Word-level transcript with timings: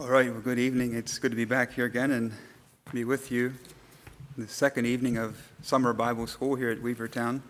All 0.00 0.06
right, 0.06 0.30
well, 0.30 0.40
good 0.40 0.60
evening. 0.60 0.94
It's 0.94 1.18
good 1.18 1.32
to 1.32 1.36
be 1.36 1.44
back 1.44 1.72
here 1.72 1.84
again 1.84 2.12
and 2.12 2.32
be 2.92 3.04
with 3.04 3.32
you. 3.32 3.54
The 4.36 4.46
second 4.46 4.86
evening 4.86 5.18
of 5.18 5.36
summer 5.60 5.92
Bible 5.92 6.28
school 6.28 6.54
here 6.54 6.70
at 6.70 6.78
Weavertown, 6.78 7.40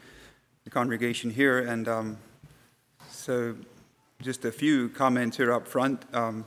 the 0.65 0.71
congregation 0.71 1.29
here. 1.29 1.59
And 1.59 1.87
um, 1.87 2.17
so, 3.11 3.55
just 4.23 4.47
a 4.47 4.51
few 4.51 4.89
comments 4.89 5.37
here 5.37 5.53
up 5.53 5.69
front. 5.69 6.07
Um, 6.15 6.47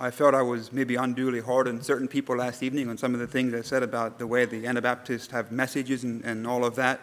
I 0.00 0.10
felt 0.10 0.34
I 0.34 0.42
was 0.42 0.72
maybe 0.72 0.96
unduly 0.96 1.40
hard 1.40 1.68
on 1.68 1.80
certain 1.80 2.08
people 2.08 2.36
last 2.36 2.64
evening 2.64 2.88
on 2.88 2.98
some 2.98 3.14
of 3.14 3.20
the 3.20 3.28
things 3.28 3.54
I 3.54 3.60
said 3.60 3.84
about 3.84 4.18
the 4.18 4.26
way 4.26 4.46
the 4.46 4.66
Anabaptists 4.66 5.30
have 5.30 5.52
messages 5.52 6.02
and, 6.02 6.24
and 6.24 6.44
all 6.44 6.64
of 6.64 6.74
that. 6.74 7.02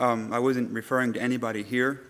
Um, 0.00 0.32
I 0.32 0.40
wasn't 0.40 0.72
referring 0.72 1.12
to 1.12 1.22
anybody 1.22 1.62
here, 1.62 2.02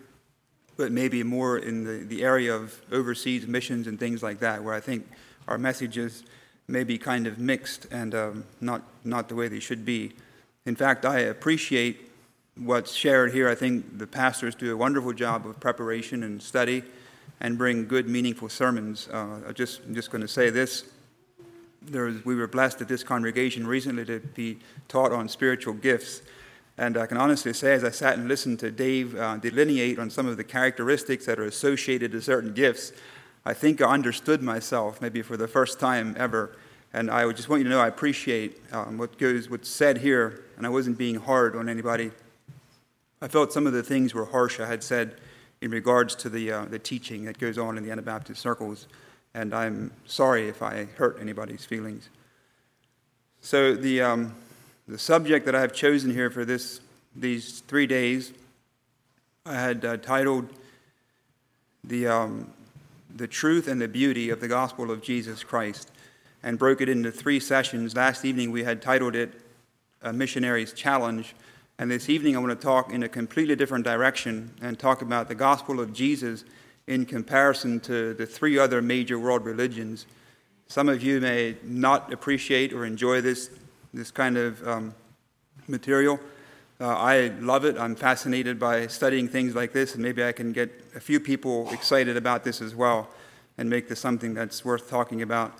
but 0.78 0.92
maybe 0.92 1.22
more 1.22 1.58
in 1.58 1.84
the, 1.84 2.06
the 2.06 2.24
area 2.24 2.56
of 2.56 2.80
overseas 2.90 3.46
missions 3.46 3.86
and 3.86 4.00
things 4.00 4.22
like 4.22 4.38
that, 4.38 4.64
where 4.64 4.72
I 4.72 4.80
think 4.80 5.06
our 5.48 5.58
messages 5.58 6.24
may 6.68 6.84
be 6.84 6.98
kind 6.98 7.26
of 7.26 7.38
mixed 7.38 7.86
and 7.90 8.14
um, 8.14 8.44
not, 8.60 8.82
not 9.04 9.28
the 9.28 9.34
way 9.34 9.48
they 9.48 9.60
should 9.60 9.84
be. 9.84 10.12
In 10.64 10.76
fact, 10.76 11.04
I 11.04 11.20
appreciate 11.20 12.10
what's 12.56 12.92
shared 12.92 13.32
here. 13.32 13.48
I 13.48 13.54
think 13.54 13.98
the 13.98 14.06
pastors 14.06 14.54
do 14.54 14.72
a 14.72 14.76
wonderful 14.76 15.12
job 15.12 15.46
of 15.46 15.58
preparation 15.58 16.22
and 16.22 16.40
study 16.42 16.82
and 17.40 17.58
bring 17.58 17.88
good, 17.88 18.08
meaningful 18.08 18.48
sermons. 18.48 19.08
Uh, 19.12 19.40
I 19.48 19.52
just, 19.52 19.80
I'm 19.84 19.94
just 19.94 20.10
going 20.10 20.22
to 20.22 20.28
say 20.28 20.50
this. 20.50 20.84
Was, 21.92 22.24
we 22.24 22.36
were 22.36 22.46
blessed 22.46 22.80
at 22.80 22.88
this 22.88 23.02
congregation 23.02 23.66
recently 23.66 24.04
to 24.04 24.20
be 24.20 24.58
taught 24.86 25.12
on 25.12 25.28
spiritual 25.28 25.74
gifts. 25.74 26.22
And 26.78 26.96
I 26.96 27.06
can 27.06 27.16
honestly 27.16 27.52
say, 27.52 27.72
as 27.72 27.84
I 27.84 27.90
sat 27.90 28.16
and 28.16 28.28
listened 28.28 28.60
to 28.60 28.70
Dave 28.70 29.16
uh, 29.16 29.36
delineate 29.38 29.98
on 29.98 30.08
some 30.08 30.26
of 30.26 30.36
the 30.36 30.44
characteristics 30.44 31.26
that 31.26 31.38
are 31.40 31.44
associated 31.44 32.12
to 32.12 32.22
certain 32.22 32.54
gifts, 32.54 32.92
I 33.44 33.54
think 33.54 33.80
I 33.80 33.90
understood 33.90 34.42
myself 34.42 35.00
maybe 35.00 35.22
for 35.22 35.36
the 35.36 35.48
first 35.48 35.80
time 35.80 36.14
ever. 36.18 36.56
And 36.92 37.10
I 37.10 37.30
just 37.32 37.48
want 37.48 37.60
you 37.60 37.64
to 37.64 37.70
know 37.70 37.80
I 37.80 37.88
appreciate 37.88 38.60
um, 38.72 38.98
what 38.98 39.18
goes, 39.18 39.48
what's 39.48 39.68
said 39.68 39.98
here, 39.98 40.44
and 40.56 40.66
I 40.66 40.68
wasn't 40.68 40.98
being 40.98 41.16
hard 41.16 41.56
on 41.56 41.68
anybody. 41.68 42.12
I 43.20 43.28
felt 43.28 43.52
some 43.52 43.66
of 43.66 43.72
the 43.72 43.82
things 43.82 44.14
were 44.14 44.26
harsh 44.26 44.60
I 44.60 44.66
had 44.66 44.82
said 44.82 45.16
in 45.60 45.70
regards 45.70 46.14
to 46.16 46.28
the, 46.28 46.52
uh, 46.52 46.64
the 46.66 46.78
teaching 46.78 47.24
that 47.24 47.38
goes 47.38 47.56
on 47.56 47.78
in 47.78 47.84
the 47.84 47.90
Anabaptist 47.90 48.40
circles, 48.40 48.88
and 49.32 49.54
I'm 49.54 49.92
sorry 50.06 50.48
if 50.48 50.60
I 50.60 50.84
hurt 50.96 51.18
anybody's 51.20 51.64
feelings. 51.64 52.10
So 53.40 53.74
the, 53.74 54.02
um, 54.02 54.34
the 54.86 54.98
subject 54.98 55.46
that 55.46 55.54
I 55.54 55.60
have 55.60 55.72
chosen 55.72 56.12
here 56.12 56.30
for 56.30 56.44
this, 56.44 56.80
these 57.14 57.60
three 57.60 57.86
days, 57.86 58.32
I 59.46 59.54
had 59.54 59.84
uh, 59.84 59.96
titled 59.96 60.48
the 61.84 62.08
um, 62.08 62.52
the 63.14 63.28
truth 63.28 63.68
and 63.68 63.80
the 63.80 63.88
beauty 63.88 64.30
of 64.30 64.40
the 64.40 64.48
gospel 64.48 64.90
of 64.90 65.02
Jesus 65.02 65.44
Christ 65.44 65.90
and 66.42 66.58
broke 66.58 66.80
it 66.80 66.88
into 66.88 67.12
three 67.12 67.40
sessions. 67.40 67.94
Last 67.94 68.24
evening 68.24 68.50
we 68.50 68.64
had 68.64 68.82
titled 68.82 69.14
it 69.14 69.32
A 70.02 70.12
Missionary's 70.12 70.72
Challenge. 70.72 71.34
And 71.78 71.90
this 71.90 72.08
evening 72.08 72.36
I 72.36 72.40
want 72.40 72.58
to 72.58 72.64
talk 72.64 72.92
in 72.92 73.02
a 73.02 73.08
completely 73.08 73.56
different 73.56 73.84
direction 73.84 74.52
and 74.60 74.78
talk 74.78 75.02
about 75.02 75.28
the 75.28 75.34
gospel 75.34 75.80
of 75.80 75.92
Jesus 75.92 76.44
in 76.86 77.06
comparison 77.06 77.80
to 77.80 78.14
the 78.14 78.26
three 78.26 78.58
other 78.58 78.82
major 78.82 79.18
world 79.18 79.44
religions. 79.44 80.06
Some 80.66 80.88
of 80.88 81.02
you 81.02 81.20
may 81.20 81.56
not 81.62 82.12
appreciate 82.12 82.72
or 82.72 82.84
enjoy 82.84 83.20
this, 83.20 83.50
this 83.92 84.10
kind 84.10 84.36
of 84.36 84.66
um, 84.66 84.94
material. 85.68 86.18
Uh, 86.82 86.96
I 86.96 87.28
love 87.38 87.64
it. 87.64 87.78
I'm 87.78 87.94
fascinated 87.94 88.58
by 88.58 88.88
studying 88.88 89.28
things 89.28 89.54
like 89.54 89.72
this, 89.72 89.94
and 89.94 90.02
maybe 90.02 90.24
I 90.24 90.32
can 90.32 90.50
get 90.50 90.68
a 90.96 91.00
few 91.00 91.20
people 91.20 91.70
excited 91.70 92.16
about 92.16 92.42
this 92.42 92.60
as 92.60 92.74
well 92.74 93.08
and 93.56 93.70
make 93.70 93.88
this 93.88 94.00
something 94.00 94.34
that's 94.34 94.64
worth 94.64 94.90
talking 94.90 95.22
about 95.22 95.52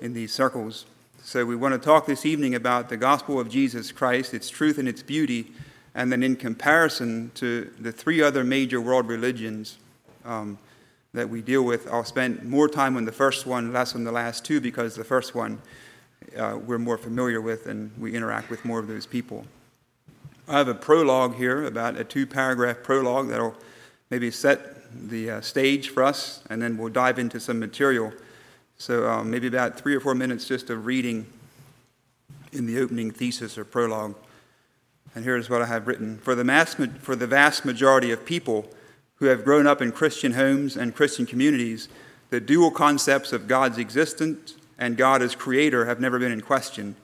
in 0.00 0.14
these 0.14 0.32
circles. 0.32 0.86
So, 1.22 1.44
we 1.44 1.56
want 1.56 1.74
to 1.74 1.78
talk 1.78 2.06
this 2.06 2.24
evening 2.24 2.54
about 2.54 2.88
the 2.88 2.96
gospel 2.96 3.38
of 3.38 3.50
Jesus 3.50 3.92
Christ, 3.92 4.32
its 4.32 4.48
truth 4.48 4.78
and 4.78 4.88
its 4.88 5.02
beauty, 5.02 5.52
and 5.94 6.10
then 6.10 6.22
in 6.22 6.36
comparison 6.36 7.32
to 7.34 7.70
the 7.78 7.92
three 7.92 8.22
other 8.22 8.42
major 8.42 8.80
world 8.80 9.08
religions 9.08 9.76
um, 10.24 10.58
that 11.12 11.28
we 11.28 11.42
deal 11.42 11.64
with. 11.66 11.86
I'll 11.92 12.02
spend 12.02 12.42
more 12.44 12.66
time 12.66 12.96
on 12.96 13.04
the 13.04 13.12
first 13.12 13.44
one, 13.44 13.74
less 13.74 13.94
on 13.94 14.04
the 14.04 14.12
last 14.12 14.42
two, 14.42 14.62
because 14.62 14.94
the 14.94 15.04
first 15.04 15.34
one 15.34 15.60
uh, 16.34 16.58
we're 16.64 16.78
more 16.78 16.96
familiar 16.96 17.42
with 17.42 17.66
and 17.66 17.90
we 17.98 18.14
interact 18.14 18.48
with 18.48 18.64
more 18.64 18.78
of 18.78 18.88
those 18.88 19.04
people. 19.04 19.44
I 20.48 20.58
have 20.58 20.68
a 20.68 20.74
prologue 20.74 21.34
here, 21.34 21.64
about 21.64 21.96
a 21.96 22.04
two 22.04 22.24
paragraph 22.24 22.84
prologue 22.84 23.28
that'll 23.28 23.56
maybe 24.10 24.30
set 24.30 24.76
the 25.08 25.30
uh, 25.30 25.40
stage 25.40 25.88
for 25.88 26.04
us, 26.04 26.44
and 26.48 26.62
then 26.62 26.78
we'll 26.78 26.92
dive 26.92 27.18
into 27.18 27.40
some 27.40 27.58
material. 27.58 28.12
So, 28.78 29.08
um, 29.08 29.28
maybe 29.28 29.48
about 29.48 29.76
three 29.76 29.96
or 29.96 30.00
four 30.00 30.14
minutes 30.14 30.46
just 30.46 30.70
of 30.70 30.86
reading 30.86 31.26
in 32.52 32.66
the 32.66 32.78
opening 32.78 33.10
thesis 33.10 33.58
or 33.58 33.64
prologue. 33.64 34.14
And 35.16 35.24
here's 35.24 35.50
what 35.50 35.62
I 35.62 35.66
have 35.66 35.88
written 35.88 36.18
For 36.18 36.36
the, 36.36 36.44
mass, 36.44 36.76
for 37.00 37.16
the 37.16 37.26
vast 37.26 37.64
majority 37.64 38.12
of 38.12 38.24
people 38.24 38.70
who 39.16 39.26
have 39.26 39.44
grown 39.44 39.66
up 39.66 39.82
in 39.82 39.90
Christian 39.90 40.34
homes 40.34 40.76
and 40.76 40.94
Christian 40.94 41.26
communities, 41.26 41.88
the 42.30 42.40
dual 42.40 42.70
concepts 42.70 43.32
of 43.32 43.48
God's 43.48 43.78
existence 43.78 44.54
and 44.78 44.96
God 44.96 45.22
as 45.22 45.34
creator 45.34 45.86
have 45.86 45.98
never 45.98 46.20
been 46.20 46.30
in 46.30 46.40
question. 46.40 46.94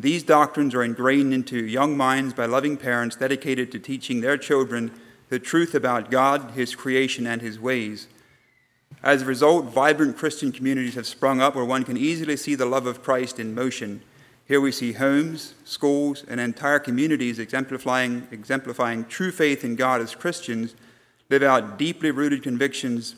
These 0.00 0.22
doctrines 0.22 0.76
are 0.76 0.84
ingrained 0.84 1.34
into 1.34 1.66
young 1.66 1.96
minds 1.96 2.32
by 2.32 2.46
loving 2.46 2.76
parents 2.76 3.16
dedicated 3.16 3.72
to 3.72 3.80
teaching 3.80 4.20
their 4.20 4.36
children 4.36 4.92
the 5.28 5.40
truth 5.40 5.74
about 5.74 6.08
God, 6.08 6.52
His 6.52 6.76
creation, 6.76 7.26
and 7.26 7.42
His 7.42 7.58
ways. 7.58 8.06
As 9.02 9.22
a 9.22 9.26
result, 9.26 9.66
vibrant 9.66 10.16
Christian 10.16 10.52
communities 10.52 10.94
have 10.94 11.08
sprung 11.08 11.40
up 11.40 11.56
where 11.56 11.64
one 11.64 11.82
can 11.82 11.96
easily 11.96 12.36
see 12.36 12.54
the 12.54 12.64
love 12.64 12.86
of 12.86 13.02
Christ 13.02 13.40
in 13.40 13.56
motion. 13.56 14.00
Here 14.46 14.60
we 14.60 14.70
see 14.70 14.92
homes, 14.92 15.54
schools, 15.64 16.24
and 16.28 16.38
entire 16.38 16.78
communities 16.78 17.40
exemplifying, 17.40 18.28
exemplifying 18.30 19.04
true 19.04 19.32
faith 19.32 19.64
in 19.64 19.74
God 19.74 20.00
as 20.00 20.14
Christians 20.14 20.76
live 21.28 21.42
out 21.42 21.76
deeply 21.76 22.12
rooted 22.12 22.44
convictions 22.44 23.16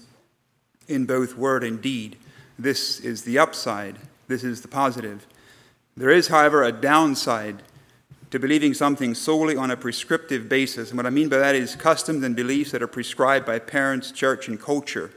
in 0.88 1.04
both 1.04 1.36
word 1.36 1.62
and 1.62 1.82
deed. 1.82 2.16
This 2.58 3.00
is 3.00 3.24
the 3.24 3.38
upside, 3.38 3.96
this 4.28 4.42
is 4.42 4.62
the 4.62 4.68
positive. 4.68 5.26
There 5.96 6.10
is, 6.10 6.28
however, 6.28 6.62
a 6.62 6.72
downside 6.72 7.62
to 8.30 8.38
believing 8.38 8.74
something 8.74 9.14
solely 9.14 9.56
on 9.56 9.70
a 9.70 9.76
prescriptive 9.76 10.48
basis. 10.48 10.90
And 10.90 10.96
what 10.96 11.06
I 11.06 11.10
mean 11.10 11.28
by 11.28 11.38
that 11.38 11.54
is 11.54 11.74
customs 11.74 12.22
and 12.24 12.36
beliefs 12.36 12.70
that 12.70 12.82
are 12.82 12.86
prescribed 12.86 13.44
by 13.44 13.58
parents, 13.58 14.12
church, 14.12 14.46
and 14.46 14.60
culture. 14.60 15.10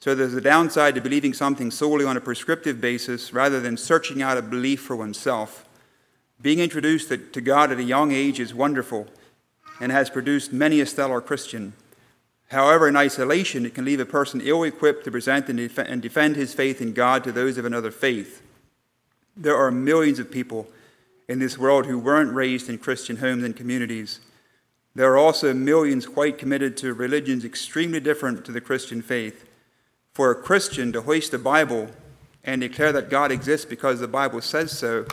So 0.00 0.14
there's 0.14 0.34
a 0.34 0.40
downside 0.40 0.94
to 0.96 1.00
believing 1.00 1.34
something 1.34 1.70
solely 1.70 2.04
on 2.04 2.16
a 2.16 2.20
prescriptive 2.20 2.80
basis 2.80 3.32
rather 3.32 3.60
than 3.60 3.76
searching 3.76 4.22
out 4.22 4.36
a 4.36 4.42
belief 4.42 4.80
for 4.80 4.96
oneself. 4.96 5.68
Being 6.40 6.58
introduced 6.58 7.08
to 7.08 7.40
God 7.40 7.72
at 7.72 7.78
a 7.78 7.84
young 7.84 8.12
age 8.12 8.38
is 8.38 8.54
wonderful 8.54 9.08
and 9.80 9.92
has 9.92 10.10
produced 10.10 10.52
many 10.52 10.80
a 10.80 10.86
stellar 10.86 11.20
Christian. 11.20 11.72
However, 12.48 12.88
in 12.88 12.96
isolation, 12.96 13.66
it 13.66 13.74
can 13.74 13.84
leave 13.84 14.00
a 14.00 14.06
person 14.06 14.40
ill 14.40 14.62
equipped 14.62 15.04
to 15.04 15.10
present 15.10 15.48
and 15.48 16.02
defend 16.02 16.36
his 16.36 16.54
faith 16.54 16.80
in 16.80 16.92
God 16.92 17.22
to 17.24 17.32
those 17.32 17.58
of 17.58 17.64
another 17.64 17.90
faith. 17.90 18.42
There 19.40 19.56
are 19.56 19.70
millions 19.70 20.18
of 20.18 20.32
people 20.32 20.66
in 21.28 21.38
this 21.38 21.56
world 21.56 21.86
who 21.86 21.98
weren't 21.98 22.34
raised 22.34 22.68
in 22.68 22.78
Christian 22.78 23.18
homes 23.18 23.44
and 23.44 23.54
communities. 23.54 24.18
There 24.96 25.12
are 25.12 25.18
also 25.18 25.54
millions 25.54 26.06
quite 26.06 26.38
committed 26.38 26.76
to 26.78 26.92
religions 26.92 27.44
extremely 27.44 28.00
different 28.00 28.44
to 28.46 28.52
the 28.52 28.60
Christian 28.60 29.00
faith. 29.00 29.44
For 30.12 30.32
a 30.32 30.34
Christian 30.34 30.92
to 30.92 31.02
hoist 31.02 31.30
the 31.30 31.38
Bible 31.38 31.90
and 32.42 32.60
declare 32.60 32.90
that 32.92 33.10
God 33.10 33.30
exists 33.30 33.64
because 33.64 34.00
the 34.00 34.08
Bible 34.08 34.40
says 34.40 34.76
so 34.76 35.06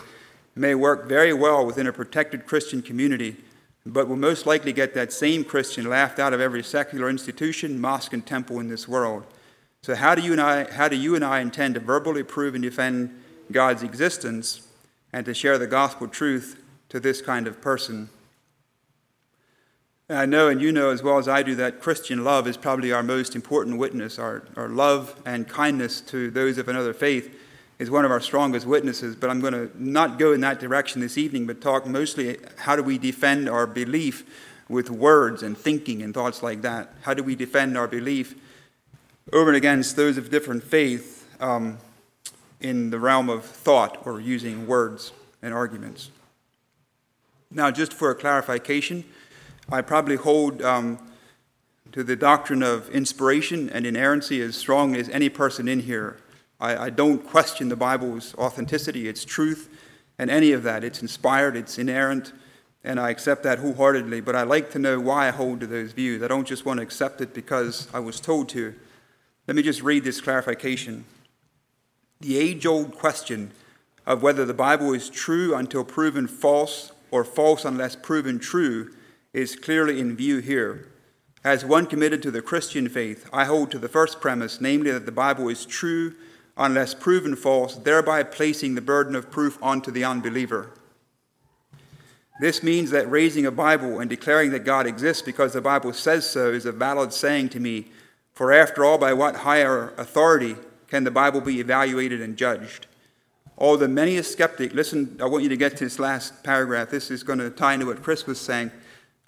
may 0.56 0.74
work 0.74 1.08
very 1.08 1.34
well 1.34 1.64
within 1.64 1.86
a 1.86 1.94
protected 1.94 2.48
Christian 2.48 2.82
community, 2.82 3.36
but 3.86 4.08
will 4.08 4.16
most 4.16 4.48
likely 4.48 4.74
get 4.74 4.96
that 4.96 5.14
same 5.14 5.44
Christian 5.44 5.88
laughed 5.88 6.18
out 6.18 6.34
of 6.34 6.42
every 6.42 6.64
secular 6.64 7.10
institution, 7.10 7.80
mosque, 7.80 8.14
and 8.14 8.26
temple 8.26 8.60
in 8.60 8.70
this 8.70 8.88
world. 8.88 9.26
So, 9.84 9.94
how 9.94 10.16
do 10.16 10.24
you 10.24 10.32
and 10.32 10.42
I, 10.42 10.72
how 10.72 10.88
do 10.88 10.96
you 10.96 11.14
and 11.14 11.24
I 11.24 11.42
intend 11.42 11.76
to 11.76 11.80
verbally 11.80 12.24
prove 12.24 12.56
and 12.56 12.64
defend 12.64 13.22
God's 13.52 13.84
existence 13.84 14.68
and 15.14 15.26
to 15.26 15.34
share 15.34 15.58
the 15.58 15.68
gospel 15.68 16.08
truth 16.08 16.62
to 16.90 17.00
this 17.00 17.22
kind 17.22 17.48
of 17.48 17.62
person. 17.62 18.10
And 20.08 20.20
I 20.20 20.26
know, 20.26 20.50
and 20.50 20.62
you 20.62 20.72
know 20.72 20.92
as 20.92 21.02
well 21.02 21.18
as 21.18 21.28
I 21.28 21.42
do, 21.42 21.56
that 21.56 21.82
Christian 21.82 22.24
love 22.24 22.48
is 22.48 22.58
probably 22.58 22.92
our 22.92 23.02
most 23.02 23.36
important 23.36 23.78
witness. 23.78 24.20
Our, 24.20 24.44
our 24.56 24.70
love 24.70 25.20
and 25.26 25.48
kindness 25.48 26.02
to 26.02 26.30
those 26.30 26.58
of 26.58 26.68
another 26.68 26.94
faith 26.94 27.36
is 27.80 27.90
one 27.90 28.06
of 28.06 28.12
our 28.12 28.22
strongest 28.22 28.66
witnesses. 28.66 29.16
But 29.16 29.30
I'm 29.30 29.42
going 29.42 29.54
to 29.54 29.72
not 29.76 30.20
go 30.20 30.32
in 30.32 30.42
that 30.42 30.60
direction 30.60 31.02
this 31.02 31.18
evening, 31.18 31.48
but 31.48 31.60
talk 31.60 31.88
mostly 31.88 32.38
how 32.58 32.76
do 32.76 32.84
we 32.84 32.98
defend 32.98 33.50
our 33.50 33.66
belief 33.66 34.24
with 34.70 34.90
words 34.90 35.44
and 35.44 35.58
thinking 35.58 36.02
and 36.02 36.14
thoughts 36.14 36.44
like 36.44 36.62
that? 36.62 36.94
How 37.02 37.14
do 37.14 37.24
we 37.24 37.36
defend 37.36 37.78
our 37.78 37.88
belief 37.88 38.36
over 39.34 39.50
and 39.50 39.58
against 39.58 39.96
those 39.96 40.18
of 40.18 40.30
different 40.30 40.64
faith? 40.64 41.28
Um, 41.42 41.80
in 42.66 42.90
the 42.90 43.00
realm 43.00 43.30
of 43.30 43.46
thought 43.46 44.02
or 44.06 44.20
using 44.20 44.66
words 44.66 45.12
and 45.42 45.54
arguments. 45.54 46.10
Now, 47.52 47.70
just 47.70 47.94
for 47.94 48.10
a 48.10 48.16
clarification, 48.16 49.06
I 49.72 49.82
probably 49.82 50.16
hold 50.16 50.62
um, 50.64 50.98
to 51.92 52.04
the 52.04 52.16
doctrine 52.16 52.64
of 52.64 52.90
inspiration 52.90 53.70
and 53.70 53.86
inerrancy 53.86 54.42
as 54.42 54.56
strong 54.56 54.96
as 54.96 55.10
any 55.10 55.30
person 55.30 55.68
in 55.68 55.82
here. 55.82 56.18
I, 56.60 56.86
I 56.86 56.90
don't 56.90 57.26
question 57.26 57.70
the 57.70 57.76
Bible's 57.76 58.34
authenticity, 58.36 59.08
its 59.08 59.24
truth, 59.24 59.70
and 60.18 60.32
any 60.32 60.52
of 60.52 60.64
that. 60.64 60.84
It's 60.84 61.02
inspired, 61.02 61.56
it's 61.56 61.78
inerrant, 61.78 62.34
and 62.84 63.00
I 63.00 63.12
accept 63.12 63.44
that 63.44 63.60
wholeheartedly. 63.60 64.22
But 64.22 64.36
I 64.36 64.42
like 64.44 64.72
to 64.72 64.80
know 64.80 65.00
why 65.00 65.28
I 65.28 65.32
hold 65.32 65.60
to 65.60 65.68
those 65.68 65.92
views. 65.92 66.24
I 66.24 66.28
don't 66.28 66.48
just 66.48 66.66
want 66.66 66.80
to 66.80 66.84
accept 66.84 67.22
it 67.22 67.34
because 67.34 67.88
I 67.94 68.00
was 68.00 68.20
told 68.20 68.50
to. 68.50 68.74
Let 69.48 69.56
me 69.56 69.62
just 69.62 69.84
read 69.84 70.04
this 70.04 70.20
clarification. 70.20 71.06
The 72.26 72.40
age 72.40 72.66
old 72.66 72.96
question 72.96 73.52
of 74.08 74.24
whether 74.24 74.46
the 74.46 74.54
Bible 74.56 74.96
is 74.96 75.12
true 75.12 75.54
until 75.54 75.84
proven 75.84 76.26
false 76.26 76.92
or 77.12 77.24
false 77.24 77.64
unless 77.64 77.96
proven 77.96 78.40
true 78.40 78.96
is 79.32 79.56
clearly 79.56 80.00
in 80.00 80.16
view 80.16 80.40
here. 80.40 80.88
As 81.44 81.64
one 81.64 81.86
committed 81.86 82.24
to 82.24 82.32
the 82.32 82.42
Christian 82.42 82.90
faith, 82.90 83.30
I 83.32 83.46
hold 83.46 83.70
to 83.70 83.78
the 83.78 83.88
first 83.88 84.22
premise, 84.22 84.60
namely 84.60 84.90
that 84.90 85.06
the 85.06 85.12
Bible 85.12 85.50
is 85.50 85.68
true 85.68 86.16
unless 86.58 86.96
proven 86.96 87.36
false, 87.36 87.76
thereby 87.76 88.24
placing 88.24 88.74
the 88.74 88.82
burden 88.82 89.14
of 89.14 89.30
proof 89.30 89.60
onto 89.62 89.92
the 89.92 90.04
unbeliever. 90.04 90.72
This 92.42 92.64
means 92.64 92.90
that 92.90 93.08
raising 93.08 93.46
a 93.46 93.52
Bible 93.52 94.00
and 94.00 94.10
declaring 94.10 94.50
that 94.50 94.66
God 94.66 94.88
exists 94.88 95.22
because 95.22 95.54
the 95.54 95.62
Bible 95.62 95.94
says 95.94 96.28
so 96.28 96.52
is 96.52 96.66
a 96.66 96.72
valid 96.72 97.14
saying 97.14 97.50
to 97.50 97.60
me, 97.60 97.92
for 98.34 98.52
after 98.52 98.84
all, 98.84 98.98
by 98.98 99.14
what 99.14 99.36
higher 99.36 99.94
authority 99.96 100.56
can 100.88 101.04
the 101.04 101.12
Bible 101.12 101.42
be 101.42 101.60
evaluated 101.60 102.22
and 102.22 102.38
judged? 102.38 102.88
Although 103.58 103.88
many 103.88 104.18
a 104.18 104.24
skeptic, 104.24 104.74
listen, 104.74 105.18
I 105.22 105.26
want 105.26 105.44
you 105.44 105.50
to 105.50 105.58
get 105.58 105.78
to 105.78 105.86
this 105.86 106.00
last 106.00 106.44
paragraph. 106.44 106.90
This 106.90 107.10
is 107.10 107.24
going 107.24 107.40
to 107.40 107.50
tie 107.50 107.74
into 107.74 107.86
what 107.86 108.04
Chris 108.04 108.28
was 108.28 108.40
saying. 108.40 108.72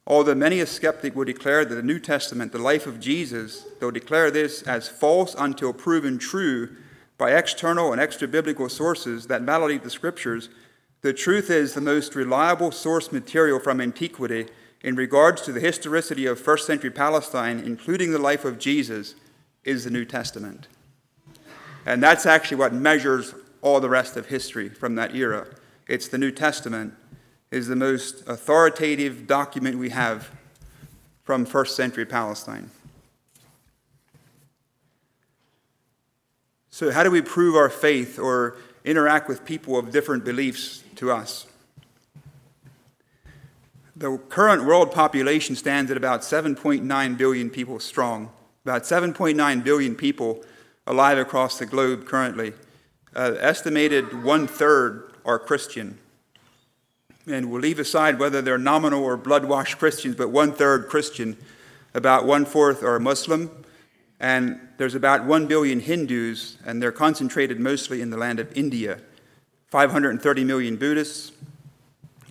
Although 0.06 0.36
many 0.36 0.60
a 0.60 0.66
skeptic 0.66 1.16
will 1.16 1.26
declare 1.26 1.66
that 1.66 1.76
the 1.76 1.82
New 1.82 2.00
Testament, 2.00 2.52
the 2.52 2.58
life 2.58 2.88
of 2.88 3.00
Jesus, 3.00 3.66
they'll 3.80 3.92
declare 3.92 4.32
this 4.32 4.62
as 4.64 4.90
false 4.90 5.36
until 5.38 5.74
proven 5.74 6.18
true 6.18 6.76
by 7.18 7.32
external 7.32 7.92
and 7.92 8.02
extra 8.02 8.28
biblical 8.28 8.70
sources 8.70 9.28
that 9.28 9.42
validate 9.42 9.84
the 9.84 9.90
scriptures, 9.90 10.50
the 11.02 11.14
truth 11.14 11.50
is 11.50 11.74
the 11.74 11.82
most 11.82 12.16
reliable 12.16 12.72
source 12.72 13.12
material 13.12 13.60
from 13.60 13.82
antiquity 13.82 14.48
in 14.82 14.96
regards 14.96 15.42
to 15.42 15.52
the 15.52 15.60
historicity 15.60 16.26
of 16.26 16.40
first 16.40 16.66
century 16.66 16.92
Palestine, 16.92 17.60
including 17.60 18.12
the 18.12 18.20
life 18.20 18.46
of 18.46 18.60
Jesus, 18.60 19.16
is 19.64 19.84
the 19.84 19.90
New 19.90 20.06
Testament. 20.06 20.68
And 21.88 22.04
that's 22.04 22.26
actually 22.26 22.58
what 22.58 22.74
measures 22.74 23.34
all 23.62 23.80
the 23.80 23.88
rest 23.88 24.18
of 24.18 24.26
history 24.26 24.68
from 24.68 24.96
that 24.96 25.16
era. 25.16 25.48
It's 25.88 26.10
the 26.10 26.18
New 26.18 26.32
Testament 26.32 26.94
is 27.50 27.70
the 27.70 27.78
most 27.78 28.28
authoritative 28.28 29.26
document 29.26 29.78
we 29.78 29.92
have 29.92 30.30
from 31.24 31.46
first 31.46 31.78
century 31.78 32.06
Palestine. 32.06 32.72
So, 36.70 36.92
how 36.92 37.04
do 37.04 37.10
we 37.10 37.22
prove 37.22 37.56
our 37.56 37.70
faith 37.70 38.20
or 38.20 38.58
interact 38.84 39.30
with 39.30 39.46
people 39.46 39.80
of 39.80 39.90
different 39.90 40.26
beliefs 40.26 40.84
to 40.98 41.10
us? 41.10 41.48
The 43.96 44.18
current 44.18 44.66
world 44.66 44.92
population 44.92 45.56
stands 45.56 45.90
at 45.90 45.96
about 45.96 46.20
7.9 46.20 47.18
billion 47.18 47.50
people 47.50 47.80
strong. 47.80 48.30
About 48.66 48.84
7.9 48.84 49.64
billion 49.64 49.96
people 49.96 50.44
alive 50.88 51.18
across 51.18 51.60
the 51.60 51.66
globe 51.66 52.06
currently. 52.06 52.54
Uh, 53.16 53.36
estimated 53.40 54.24
one 54.24 54.48
third 54.48 55.14
are 55.26 55.38
Christian 55.38 56.00
and 57.28 57.52
we'll 57.52 57.62
leave 57.62 57.80
aside 57.80 58.20
whether 58.20 58.42
they're 58.42 58.58
nominal 58.58 59.04
or 59.04 59.18
blood 59.18 59.46
washed 59.46 59.78
Christians, 59.78 60.16
but 60.16 60.30
one 60.30 60.54
third 60.54 60.88
Christian, 60.88 61.38
about 61.94 62.26
one 62.26 62.46
fourth 62.46 62.84
are 62.84 63.00
Muslim, 63.00 63.52
and 64.20 64.60
there's 64.78 64.96
about 64.96 65.26
one 65.26 65.46
billion 65.46 65.80
Hindus, 65.80 66.58
and 66.66 66.82
they're 66.82 66.92
concentrated 66.92 67.60
mostly 67.60 68.02
in 68.02 68.10
the 68.10 68.18
land 68.18 68.40
of 68.40 68.56
India. 68.58 69.00
530 69.68 70.44
million 70.46 70.78
Buddhists. 70.78 71.34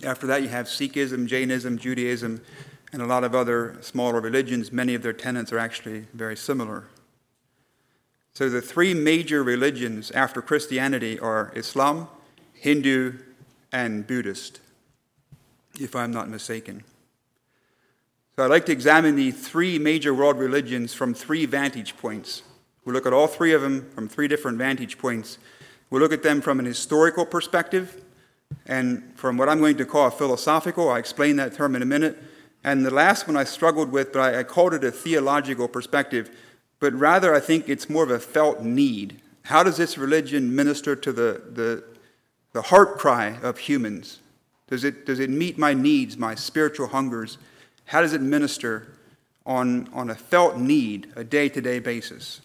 After 0.03 0.25
that, 0.27 0.41
you 0.41 0.47
have 0.49 0.65
Sikhism, 0.65 1.27
Jainism, 1.27 1.77
Judaism, 1.77 2.41
and 2.91 3.01
a 3.01 3.05
lot 3.05 3.23
of 3.23 3.35
other 3.35 3.77
smaller 3.81 4.19
religions. 4.19 4.71
Many 4.71 4.95
of 4.95 5.03
their 5.03 5.13
tenets 5.13 5.51
are 5.53 5.59
actually 5.59 6.07
very 6.13 6.35
similar. 6.35 6.85
So, 8.37 8.49
the 8.49 8.61
three 8.61 8.93
major 8.93 9.41
religions 9.41 10.11
after 10.11 10.43
Christianity 10.43 11.17
are 11.17 11.51
Islam, 11.55 12.07
Hindu, 12.53 13.13
and 13.71 14.05
Buddhist 14.05 14.59
if 15.79 15.95
I'm 15.95 16.11
not 16.11 16.29
mistaken. 16.29 16.83
So 18.35 18.45
I'd 18.45 18.51
like 18.51 18.67
to 18.67 18.71
examine 18.71 19.15
the 19.15 19.31
three 19.31 19.79
major 19.79 20.13
world 20.13 20.37
religions 20.37 20.93
from 20.93 21.15
three 21.15 21.47
vantage 21.47 21.97
points. 21.97 22.43
We'll 22.85 22.93
look 22.93 23.07
at 23.07 23.11
all 23.11 23.25
three 23.25 23.53
of 23.53 23.63
them 23.63 23.89
from 23.95 24.07
three 24.07 24.27
different 24.27 24.59
vantage 24.59 24.99
points. 24.99 25.39
We'll 25.89 26.03
look 26.03 26.13
at 26.13 26.21
them 26.21 26.39
from 26.39 26.59
an 26.59 26.65
historical 26.65 27.25
perspective 27.25 28.03
and 28.67 29.13
from 29.15 29.37
what 29.37 29.49
I'm 29.49 29.57
going 29.57 29.77
to 29.77 29.85
call 29.85 30.09
a 30.09 30.11
philosophical. 30.11 30.91
I'll 30.91 30.97
explain 30.97 31.37
that 31.37 31.55
term 31.55 31.75
in 31.75 31.81
a 31.81 31.87
minute. 31.87 32.21
And 32.63 32.85
the 32.85 32.93
last 32.93 33.27
one 33.27 33.35
I 33.35 33.45
struggled 33.45 33.91
with, 33.91 34.13
but 34.13 34.19
I, 34.19 34.41
I 34.41 34.43
called 34.43 34.75
it 34.75 34.83
a 34.83 34.91
theological 34.91 35.67
perspective. 35.67 36.29
But 36.79 36.93
rather, 36.93 37.33
I 37.33 37.39
think 37.39 37.69
it's 37.69 37.89
more 37.89 38.03
of 38.03 38.11
a 38.11 38.19
felt 38.19 38.61
need. 38.61 39.19
How 39.43 39.63
does 39.63 39.77
this 39.77 39.97
religion 39.97 40.55
minister 40.55 40.95
to 40.95 41.11
the, 41.11 41.41
the, 41.51 41.83
the 42.53 42.63
heart 42.63 42.97
cry 42.97 43.37
of 43.41 43.57
humans? 43.57 44.19
Does 44.67 44.83
it, 44.83 45.05
does 45.05 45.19
it 45.19 45.29
meet 45.29 45.57
my 45.57 45.73
needs, 45.73 46.17
my 46.17 46.35
spiritual 46.35 46.87
hungers? 46.87 47.37
How 47.85 48.01
does 48.01 48.13
it 48.13 48.21
minister 48.21 48.87
on, 49.45 49.89
on 49.93 50.09
a 50.09 50.15
felt 50.15 50.57
need, 50.57 51.11
a 51.15 51.23
day 51.23 51.49
to 51.49 51.61
day 51.61 51.79
basis? 51.79 52.41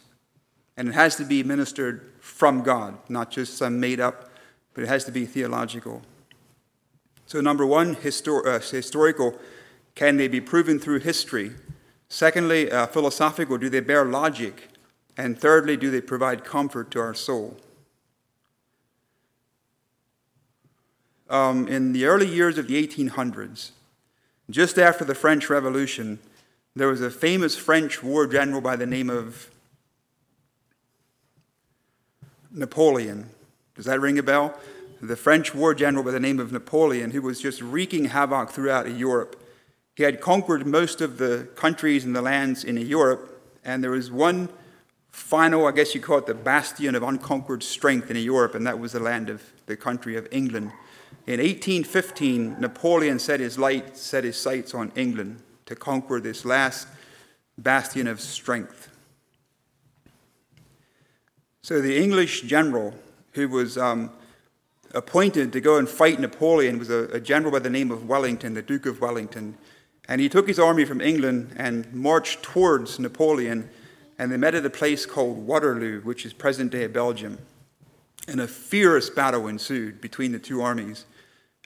And 0.76 0.88
it 0.88 0.94
has 0.94 1.16
to 1.16 1.24
be 1.24 1.42
ministered 1.42 2.12
from 2.20 2.62
God, 2.62 2.96
not 3.08 3.30
just 3.30 3.58
some 3.58 3.80
made 3.80 4.00
up, 4.00 4.30
but 4.72 4.84
it 4.84 4.88
has 4.88 5.04
to 5.04 5.12
be 5.12 5.26
theological. 5.26 6.02
So, 7.26 7.40
number 7.40 7.66
one, 7.66 7.96
histor- 7.96 8.46
uh, 8.46 8.60
historical. 8.60 9.38
Can 9.94 10.16
they 10.16 10.28
be 10.28 10.40
proven 10.40 10.78
through 10.78 11.00
history? 11.00 11.52
Secondly, 12.12 12.70
uh, 12.70 12.86
philosophical. 12.86 13.58
Do 13.58 13.68
they 13.68 13.80
bear 13.80 14.04
logic? 14.04 14.68
And 15.16 15.38
thirdly, 15.38 15.76
do 15.76 15.90
they 15.90 16.00
provide 16.00 16.44
comfort 16.44 16.90
to 16.92 17.00
our 17.00 17.14
soul? 17.14 17.58
um, 21.32 21.66
in 21.66 21.92
the 21.92 22.04
early 22.04 22.28
years 22.28 22.58
of 22.58 22.68
the 22.68 22.86
1800s, 22.86 23.70
just 24.50 24.78
after 24.78 25.02
the 25.02 25.14
French 25.14 25.48
Revolution, 25.48 26.18
there 26.76 26.88
was 26.88 27.00
a 27.00 27.10
famous 27.10 27.56
French 27.56 28.02
war 28.02 28.26
general 28.26 28.60
by 28.60 28.76
the 28.76 28.86
name 28.86 29.08
of 29.08 29.50
Napoleon. 32.50 33.30
Does 33.74 33.86
that 33.86 33.98
ring 33.98 34.18
a 34.18 34.22
bell? 34.22 34.58
The 35.00 35.16
French 35.16 35.54
war 35.54 35.74
general 35.74 36.04
by 36.04 36.10
the 36.10 36.20
name 36.20 36.38
of 36.38 36.52
Napoleon, 36.52 37.12
who 37.12 37.22
was 37.22 37.40
just 37.40 37.62
wreaking 37.62 38.06
havoc 38.06 38.50
throughout 38.50 38.94
Europe. 38.94 39.41
He 39.94 40.02
had 40.02 40.20
conquered 40.20 40.66
most 40.66 41.00
of 41.00 41.18
the 41.18 41.48
countries 41.54 42.04
and 42.04 42.16
the 42.16 42.22
lands 42.22 42.64
in 42.64 42.76
Europe, 42.76 43.42
and 43.64 43.82
there 43.82 43.90
was 43.90 44.10
one 44.10 44.48
final, 45.10 45.66
I 45.66 45.72
guess 45.72 45.94
you 45.94 46.00
call 46.00 46.18
it 46.18 46.26
the 46.26 46.34
bastion 46.34 46.94
of 46.94 47.02
unconquered 47.02 47.62
strength 47.62 48.10
in 48.10 48.16
Europe, 48.16 48.54
and 48.54 48.66
that 48.66 48.78
was 48.78 48.92
the 48.92 49.00
land 49.00 49.28
of 49.28 49.42
the 49.66 49.76
country 49.76 50.16
of 50.16 50.26
England. 50.30 50.72
In 51.26 51.38
1815, 51.38 52.56
Napoleon 52.58 53.18
set 53.18 53.38
his, 53.40 53.58
light, 53.58 53.96
set 53.96 54.24
his 54.24 54.36
sights 54.36 54.74
on 54.74 54.90
England 54.96 55.40
to 55.66 55.76
conquer 55.76 56.20
this 56.20 56.44
last 56.44 56.88
bastion 57.58 58.06
of 58.06 58.20
strength. 58.20 58.88
So 61.62 61.80
the 61.80 61.96
English 61.96 62.42
general 62.42 62.94
who 63.34 63.48
was 63.48 63.78
um, 63.78 64.10
appointed 64.94 65.52
to 65.52 65.60
go 65.60 65.78
and 65.78 65.88
fight 65.88 66.18
Napoleon 66.18 66.78
was 66.78 66.90
a, 66.90 67.04
a, 67.12 67.20
general 67.20 67.52
by 67.52 67.60
the 67.60 67.70
name 67.70 67.90
of 67.90 68.08
Wellington, 68.08 68.54
the 68.54 68.62
Duke 68.62 68.86
of 68.86 69.00
Wellington. 69.00 69.56
And 70.08 70.20
he 70.20 70.28
took 70.28 70.48
his 70.48 70.58
army 70.58 70.84
from 70.84 71.00
England 71.00 71.54
and 71.56 71.92
marched 71.92 72.42
towards 72.42 72.98
Napoleon, 72.98 73.70
and 74.18 74.30
they 74.30 74.36
met 74.36 74.54
at 74.54 74.66
a 74.66 74.70
place 74.70 75.06
called 75.06 75.46
Waterloo, 75.46 76.00
which 76.00 76.26
is 76.26 76.32
present 76.32 76.72
day 76.72 76.86
Belgium. 76.86 77.38
And 78.28 78.40
a 78.40 78.48
fierce 78.48 79.10
battle 79.10 79.46
ensued 79.48 80.00
between 80.00 80.32
the 80.32 80.38
two 80.38 80.60
armies. 80.62 81.06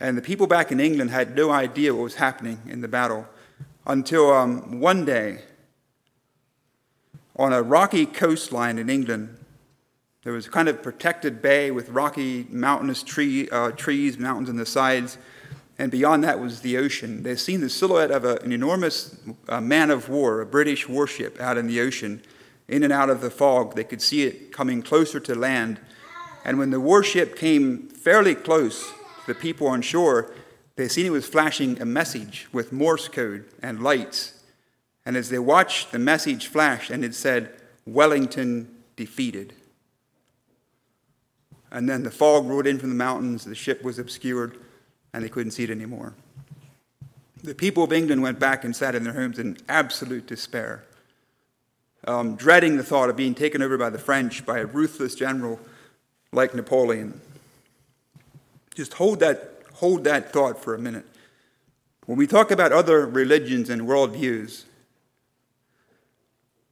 And 0.00 0.16
the 0.16 0.22
people 0.22 0.46
back 0.46 0.70
in 0.70 0.80
England 0.80 1.10
had 1.10 1.34
no 1.34 1.50
idea 1.50 1.94
what 1.94 2.02
was 2.02 2.14
happening 2.16 2.60
in 2.66 2.82
the 2.82 2.88
battle 2.88 3.26
until 3.86 4.32
um, 4.32 4.80
one 4.80 5.04
day, 5.04 5.42
on 7.36 7.52
a 7.52 7.62
rocky 7.62 8.04
coastline 8.04 8.78
in 8.78 8.90
England, 8.90 9.36
there 10.24 10.32
was 10.32 10.48
a 10.48 10.50
kind 10.50 10.68
of 10.68 10.82
protected 10.82 11.40
bay 11.40 11.70
with 11.70 11.90
rocky, 11.90 12.46
mountainous 12.50 13.02
tree, 13.02 13.48
uh, 13.50 13.70
trees, 13.70 14.18
mountains 14.18 14.48
on 14.48 14.56
the 14.56 14.66
sides, 14.66 15.18
and 15.78 15.90
beyond 15.90 16.24
that 16.24 16.40
was 16.40 16.60
the 16.60 16.78
ocean. 16.78 17.22
They'd 17.22 17.38
seen 17.38 17.60
the 17.60 17.68
silhouette 17.68 18.10
of 18.10 18.24
a, 18.24 18.36
an 18.36 18.52
enormous 18.52 19.16
uh, 19.48 19.60
man 19.60 19.90
of 19.90 20.08
war, 20.08 20.40
a 20.40 20.46
British 20.46 20.88
warship 20.88 21.38
out 21.40 21.58
in 21.58 21.66
the 21.66 21.80
ocean. 21.80 22.22
In 22.68 22.82
and 22.82 22.92
out 22.92 23.10
of 23.10 23.20
the 23.20 23.30
fog, 23.30 23.74
they 23.74 23.84
could 23.84 24.02
see 24.02 24.24
it 24.24 24.52
coming 24.52 24.82
closer 24.82 25.20
to 25.20 25.34
land. 25.34 25.78
And 26.44 26.58
when 26.58 26.70
the 26.70 26.80
warship 26.80 27.36
came 27.36 27.88
fairly 27.88 28.34
close, 28.34 28.90
to 28.90 28.94
the 29.26 29.34
people 29.34 29.66
on 29.66 29.82
shore, 29.82 30.32
they 30.76 30.88
seen 30.88 31.06
it 31.06 31.10
was 31.10 31.28
flashing 31.28 31.80
a 31.80 31.84
message 31.84 32.48
with 32.52 32.72
Morse 32.72 33.08
code 33.08 33.44
and 33.62 33.82
lights. 33.82 34.32
And 35.04 35.16
as 35.16 35.28
they 35.28 35.38
watched, 35.38 35.92
the 35.92 35.98
message 35.98 36.46
flashed 36.46 36.90
and 36.90 37.04
it 37.04 37.14
said, 37.14 37.52
Wellington 37.86 38.74
defeated. 38.96 39.52
And 41.70 41.88
then 41.88 42.02
the 42.02 42.10
fog 42.10 42.46
rolled 42.46 42.66
in 42.66 42.78
from 42.78 42.88
the 42.88 42.94
mountains, 42.94 43.44
the 43.44 43.54
ship 43.54 43.82
was 43.82 43.98
obscured, 43.98 44.56
and 45.16 45.24
they 45.24 45.30
couldn't 45.30 45.52
see 45.52 45.64
it 45.64 45.70
anymore. 45.70 46.12
The 47.42 47.54
people 47.54 47.82
of 47.82 47.90
England 47.90 48.20
went 48.20 48.38
back 48.38 48.64
and 48.64 48.76
sat 48.76 48.94
in 48.94 49.02
their 49.02 49.14
homes 49.14 49.38
in 49.38 49.56
absolute 49.66 50.26
despair, 50.26 50.84
um, 52.06 52.36
dreading 52.36 52.76
the 52.76 52.84
thought 52.84 53.08
of 53.08 53.16
being 53.16 53.34
taken 53.34 53.62
over 53.62 53.78
by 53.78 53.88
the 53.88 53.98
French, 53.98 54.44
by 54.44 54.58
a 54.58 54.66
ruthless 54.66 55.14
general 55.14 55.58
like 56.32 56.54
Napoleon. 56.54 57.18
Just 58.74 58.92
hold 58.92 59.20
that, 59.20 59.62
hold 59.72 60.04
that 60.04 60.34
thought 60.34 60.62
for 60.62 60.74
a 60.74 60.78
minute. 60.78 61.06
When 62.04 62.18
we 62.18 62.26
talk 62.26 62.50
about 62.50 62.72
other 62.72 63.06
religions 63.06 63.70
and 63.70 63.82
worldviews, 63.82 64.64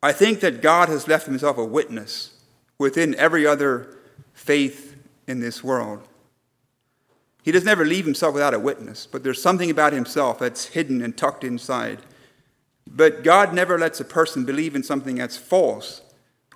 I 0.02 0.12
think 0.12 0.40
that 0.40 0.60
God 0.60 0.90
has 0.90 1.08
left 1.08 1.24
himself 1.24 1.56
a 1.56 1.64
witness 1.64 2.34
within 2.76 3.14
every 3.14 3.46
other 3.46 3.96
faith 4.34 4.96
in 5.26 5.40
this 5.40 5.64
world. 5.64 6.06
He 7.44 7.52
does 7.52 7.64
never 7.64 7.84
leave 7.84 8.06
himself 8.06 8.32
without 8.32 8.54
a 8.54 8.58
witness, 8.58 9.06
but 9.06 9.22
there's 9.22 9.40
something 9.40 9.70
about 9.70 9.92
himself 9.92 10.38
that's 10.38 10.64
hidden 10.64 11.02
and 11.02 11.14
tucked 11.14 11.44
inside. 11.44 11.98
But 12.88 13.22
God 13.22 13.52
never 13.52 13.78
lets 13.78 14.00
a 14.00 14.04
person 14.04 14.46
believe 14.46 14.74
in 14.74 14.82
something 14.82 15.16
that's 15.16 15.36
false 15.36 16.00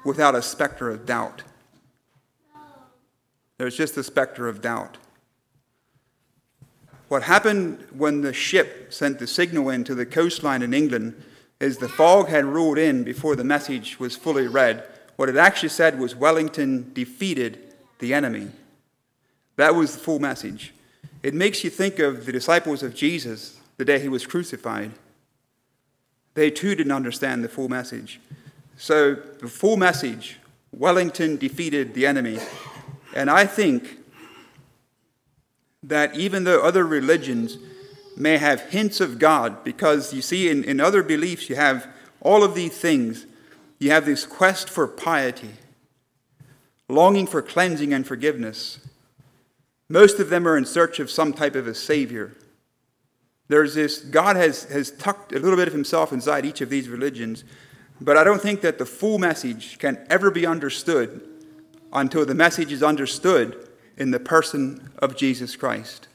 without 0.02 0.35
a 0.35 0.40
specter 0.40 0.88
of 0.88 1.04
doubt. 1.04 1.42
There's 3.59 3.76
just 3.76 3.99
a 3.99 4.02
specter 4.02 4.49
of 4.49 4.62
doubt. 4.62 4.97
What 7.09 7.25
happened 7.25 7.85
when 7.92 8.23
the 8.23 8.33
ship 8.33 8.90
sent 8.90 9.18
the 9.18 9.26
signal 9.26 9.68
in 9.68 9.85
to 9.85 9.95
the 9.95 10.07
coastline 10.07 10.62
in 10.62 10.73
England 10.73 11.23
is 11.61 11.76
the 11.76 11.88
fog 11.88 12.28
had 12.28 12.47
rolled 12.47 12.78
in 12.78 13.04
before 13.04 13.37
the 13.37 13.45
message 13.45 14.00
was 14.00 14.16
fully 14.16 14.47
read. 14.47 14.85
What 15.16 15.28
it 15.28 15.37
actually 15.37 15.68
said 15.68 15.99
was 15.99 16.16
Wellington 16.16 16.92
defeated 16.95 17.75
the 17.99 18.14
enemy. 18.14 18.52
That 19.57 19.75
was 19.75 19.92
the 19.92 20.00
full 20.00 20.18
message. 20.18 20.73
It 21.22 21.34
makes 21.34 21.64
you 21.64 21.70
think 21.70 21.98
of 21.98 22.26
the 22.26 22.32
disciples 22.32 22.82
of 22.82 22.94
Jesus 22.94 23.60
the 23.76 23.84
day 23.84 23.98
he 23.98 24.08
was 24.08 24.26
crucified. 24.26 24.92
They 26.34 26.50
too 26.50 26.75
didn't 26.75 26.92
understand 26.92 27.42
the 27.42 27.48
full 27.48 27.68
message. 27.68 28.20
So, 28.76 29.14
the 29.14 29.48
full 29.48 29.76
message 29.76 30.38
Wellington 30.72 31.37
defeated 31.37 31.94
the 31.94 32.06
enemy. 32.06 32.38
And 33.14 33.30
I 33.30 33.46
think 33.46 33.98
that 35.82 36.16
even 36.16 36.44
though 36.44 36.60
other 36.60 36.87
religions 36.87 37.58
may 38.16 38.37
have 38.37 38.60
hints 38.70 39.00
of 39.00 39.18
God, 39.18 39.64
because 39.64 40.12
you 40.12 40.22
see, 40.22 40.48
in, 40.48 40.64
in 40.64 40.80
other 40.80 41.02
beliefs, 41.02 41.48
you 41.48 41.56
have 41.56 41.88
all 42.20 42.42
of 42.42 42.54
these 42.54 42.76
things. 42.76 43.26
You 43.78 43.90
have 43.90 44.06
this 44.06 44.26
quest 44.26 44.68
for 44.68 44.87
piety, 44.88 45.52
longing 46.88 47.26
for 47.26 47.42
cleansing 47.42 47.92
and 47.92 48.06
forgiveness. 48.06 48.80
Most 49.88 50.18
of 50.18 50.28
them 50.28 50.47
are 50.47 50.57
in 50.57 50.66
search 50.66 51.00
of 51.00 51.11
some 51.11 51.33
type 51.33 51.54
of 51.54 51.66
a 51.66 51.75
Savior. 51.75 52.37
There's 53.49 53.75
this, 53.75 54.00
God 54.00 54.37
has, 54.37 54.64
has 54.64 54.90
tucked 54.90 55.33
a 55.33 55.38
little 55.38 55.57
bit 55.57 55.68
of 55.68 55.75
Himself 55.75 56.12
inside 56.12 56.45
each 56.45 56.61
of 56.61 56.68
these 56.68 56.88
religions, 56.88 57.45
but 58.00 58.16
I 58.16 58.25
don't 58.25 58.42
think 58.42 58.61
that 58.61 58.78
the 58.78 58.87
full 58.87 59.18
message 59.18 59.78
can 59.78 60.07
ever 60.11 60.30
be 60.30 60.47
understood 60.47 61.26
until 61.92 62.26
the 62.26 62.35
message 62.35 62.71
is 62.71 62.83
understood 62.83 63.68
in 63.97 64.11
the 64.11 64.21
person 64.21 64.90
of 64.99 65.16
Jesus 65.16 65.57
Christ. 65.57 66.09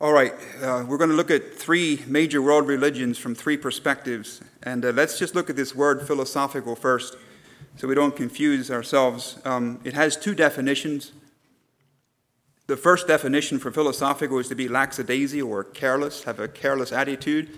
All 0.00 0.12
right, 0.12 0.32
uh, 0.62 0.84
we're 0.86 0.96
going 0.96 1.10
to 1.10 1.16
look 1.16 1.32
at 1.32 1.56
three 1.56 2.04
major 2.06 2.40
world 2.40 2.68
religions 2.68 3.18
from 3.18 3.34
three 3.34 3.56
perspectives. 3.56 4.40
And 4.62 4.84
uh, 4.84 4.90
let's 4.90 5.18
just 5.18 5.34
look 5.34 5.50
at 5.50 5.56
this 5.56 5.74
word 5.74 6.06
philosophical 6.06 6.76
first 6.76 7.16
so 7.74 7.88
we 7.88 7.96
don't 7.96 8.14
confuse 8.14 8.70
ourselves. 8.70 9.40
Um, 9.44 9.80
it 9.82 9.94
has 9.94 10.16
two 10.16 10.36
definitions. 10.36 11.10
The 12.68 12.76
first 12.76 13.08
definition 13.08 13.58
for 13.58 13.72
philosophical 13.72 14.38
is 14.38 14.46
to 14.50 14.54
be 14.54 14.68
lackadaisy 14.68 15.42
or 15.42 15.64
careless, 15.64 16.22
have 16.22 16.38
a 16.38 16.46
careless 16.46 16.92
attitude. 16.92 17.48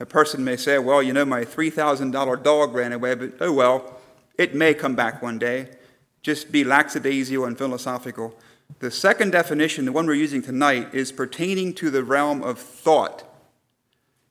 A 0.00 0.04
person 0.04 0.44
may 0.44 0.56
say, 0.56 0.78
Well, 0.78 1.02
you 1.02 1.14
know, 1.14 1.24
my 1.24 1.46
$3,000 1.46 2.42
dog 2.42 2.74
ran 2.74 2.92
away, 2.92 3.14
but 3.14 3.32
oh 3.40 3.54
well, 3.54 4.00
it 4.36 4.54
may 4.54 4.74
come 4.74 4.94
back 4.94 5.22
one 5.22 5.38
day. 5.38 5.70
Just 6.20 6.52
be 6.52 6.62
lackadaisical 6.62 7.46
and 7.46 7.56
philosophical. 7.56 8.34
The 8.78 8.90
second 8.90 9.32
definition, 9.32 9.84
the 9.84 9.92
one 9.92 10.06
we're 10.06 10.14
using 10.14 10.40
tonight, 10.42 10.94
is 10.94 11.12
pertaining 11.12 11.74
to 11.74 11.90
the 11.90 12.04
realm 12.04 12.42
of 12.42 12.58
thought, 12.58 13.24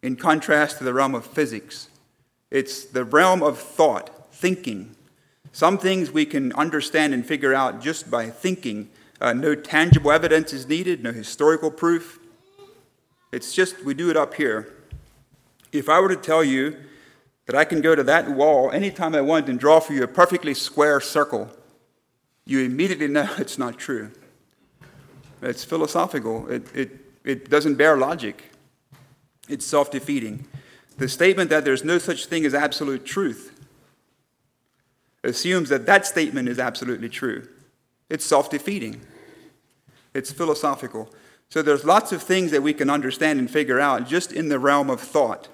in 0.01 0.15
contrast 0.15 0.77
to 0.77 0.84
the 0.84 0.93
realm 0.93 1.13
of 1.13 1.25
physics. 1.25 1.89
It's 2.50 2.86
the 2.86 3.03
realm 3.03 3.43
of 3.43 3.60
thought, 3.60 4.34
thinking. 4.34 4.96
Some 5.51 5.77
things 5.77 6.12
we 6.12 6.25
can 6.25 6.53
understand 6.53 7.13
and 7.13 7.25
figure 7.25 7.53
out 7.53 7.81
just 7.81 8.10
by 8.10 8.29
thinking. 8.29 8.89
Uh, 9.22 9.34
no 9.34 9.53
tangible 9.53 10.12
evidence 10.12 10.53
is 10.53 10.67
needed, 10.67 11.03
no 11.03 11.12
historical 11.12 11.69
proof. 11.69 12.19
It's 13.31 13.53
just 13.53 13.84
we 13.84 13.93
do 13.93 14.10
it 14.10 14.17
up 14.17 14.36
here. 14.36 14.74
If 15.72 15.89
I 15.89 16.00
were 16.00 16.10
to 16.10 16.15
tell 16.15 16.43
you 16.43 16.77
that 17.46 17.55
I 17.55 17.65
can 17.65 17.81
go 17.81 17.93
to 17.93 18.03
that 18.03 18.29
wall 18.29 18.72
anytime 18.72 19.13
I 19.13 19.22
want 19.22 19.50
and 19.50 19.60
draw 19.60 19.79
for 19.79 19.93
you 19.93 20.03
a 20.03 20.08
perfectly 20.08 20.53
square 20.53 21.00
circle, 21.00 21.50
you 22.46 22.62
immediately 22.62 23.08
know 23.10 23.29
it's 23.38 23.58
not 23.58 23.77
true. 23.77 24.12
It's 25.41 25.63
philosophical. 25.63 26.50
It, 26.50 26.75
it, 26.75 26.91
it 27.24 27.50
doesn't 27.50 27.75
bear 27.75 27.98
logic. 27.98 28.51
It's 29.48 29.65
self 29.65 29.91
defeating. 29.91 30.46
The 30.98 31.08
statement 31.08 31.50
that 31.50 31.63
there's 31.63 31.84
no 31.84 31.98
such 31.98 32.25
thing 32.25 32.46
as 32.46 32.53
absolute 32.53 33.05
truth 33.05 33.58
assumes 35.24 35.69
that 35.69 35.86
that 35.86 36.05
statement 36.05 36.50
is 36.50 36.60
absolutely 36.60 37.10
true. 37.10 37.48
It's 38.10 38.25
self 38.25 38.50
defeating. 38.50 39.01
It's 40.13 40.31
philosophical. 40.31 41.10
So 41.50 41.62
there's 41.62 41.84
lots 41.84 42.12
of 42.12 42.22
things 42.22 42.51
that 42.51 42.62
we 42.62 42.74
can 42.74 42.89
understand 42.89 43.39
and 43.39 43.50
figure 43.50 43.79
out 43.79 44.08
just 44.08 44.31
in 44.31 44.50
the 44.50 44.60
realm 44.60 44.89
of 44.89 45.00
thought. 45.01 45.48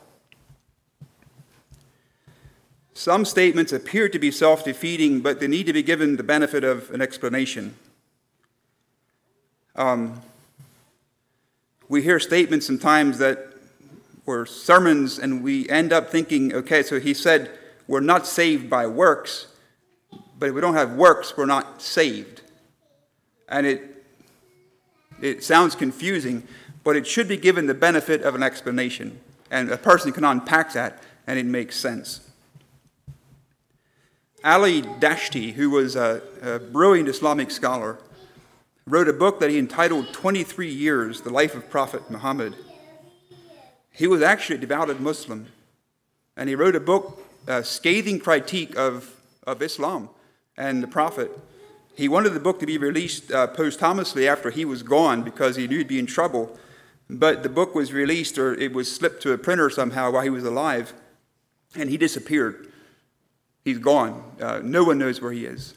Some 2.93 3.25
statements 3.25 3.71
appear 3.73 4.09
to 4.09 4.19
be 4.19 4.31
self 4.31 4.63
defeating, 4.63 5.21
but 5.21 5.39
they 5.39 5.47
need 5.47 5.65
to 5.65 5.73
be 5.73 5.83
given 5.83 6.15
the 6.15 6.23
benefit 6.23 6.63
of 6.63 6.89
an 6.91 7.01
explanation. 7.01 7.75
Um, 9.75 10.21
we 11.89 12.01
hear 12.01 12.19
statements 12.19 12.65
sometimes 12.65 13.17
that 13.17 13.47
were 14.25 14.45
sermons, 14.45 15.19
and 15.19 15.43
we 15.43 15.69
end 15.69 15.93
up 15.93 16.09
thinking, 16.09 16.53
okay, 16.53 16.81
so 16.81 16.99
he 16.99 17.13
said 17.13 17.51
we're 17.87 17.99
not 17.99 18.25
saved 18.25 18.69
by 18.69 18.87
works, 18.87 19.47
but 20.39 20.49
if 20.49 20.55
we 20.55 20.61
don't 20.61 20.73
have 20.73 20.93
works, 20.93 21.37
we're 21.37 21.45
not 21.45 21.81
saved. 21.81 22.41
And 23.47 23.67
it, 23.67 24.03
it 25.21 25.43
sounds 25.43 25.75
confusing, 25.75 26.47
but 26.83 26.95
it 26.95 27.05
should 27.05 27.27
be 27.27 27.37
given 27.37 27.67
the 27.67 27.73
benefit 27.73 28.23
of 28.23 28.33
an 28.33 28.41
explanation. 28.41 29.19
And 29.51 29.69
a 29.69 29.77
person 29.77 30.11
can 30.11 30.23
unpack 30.23 30.73
that, 30.73 31.03
and 31.27 31.37
it 31.37 31.45
makes 31.45 31.75
sense. 31.75 32.21
Ali 34.43 34.81
Dashti, 34.81 35.53
who 35.53 35.69
was 35.69 35.95
a, 35.95 36.21
a 36.41 36.59
brilliant 36.59 37.09
Islamic 37.09 37.51
scholar, 37.51 37.97
wrote 38.87 39.09
a 39.09 39.13
book 39.13 39.39
that 39.39 39.49
he 39.49 39.57
entitled 39.57 40.13
23 40.13 40.69
Years 40.71 41.21
The 41.21 41.31
Life 41.31 41.55
of 41.55 41.71
Prophet 41.71 42.11
Muhammad. 42.11 42.53
He 43.91 44.05
was 44.05 44.21
actually 44.21 44.57
a 44.57 44.59
devoted 44.59 44.99
Muslim, 44.99 45.47
and 46.37 46.49
he 46.49 46.53
wrote 46.53 46.75
a 46.75 46.79
book, 46.79 47.19
a 47.47 47.63
scathing 47.63 48.19
critique 48.19 48.77
of, 48.77 49.15
of 49.47 49.63
Islam 49.63 50.09
and 50.55 50.83
the 50.83 50.87
Prophet. 50.87 51.31
He 51.95 52.07
wanted 52.07 52.35
the 52.35 52.39
book 52.39 52.59
to 52.59 52.67
be 52.67 52.77
released 52.77 53.31
uh, 53.31 53.47
posthumously 53.47 54.27
after 54.27 54.51
he 54.51 54.65
was 54.65 54.83
gone 54.83 55.23
because 55.23 55.55
he 55.55 55.67
knew 55.67 55.79
he'd 55.79 55.87
be 55.87 55.97
in 55.97 56.05
trouble. 56.05 56.55
But 57.09 57.41
the 57.41 57.49
book 57.49 57.73
was 57.73 57.91
released, 57.91 58.37
or 58.37 58.53
it 58.53 58.71
was 58.71 58.93
slipped 58.93 59.23
to 59.23 59.31
a 59.31 59.37
printer 59.39 59.71
somehow 59.71 60.11
while 60.11 60.21
he 60.21 60.29
was 60.29 60.43
alive, 60.43 60.93
and 61.75 61.89
he 61.89 61.97
disappeared. 61.97 62.71
He's 63.63 63.79
gone. 63.79 64.31
Uh, 64.39 64.59
no 64.63 64.83
one 64.83 64.99
knows 64.99 65.21
where 65.21 65.31
he 65.31 65.47
is. 65.47 65.73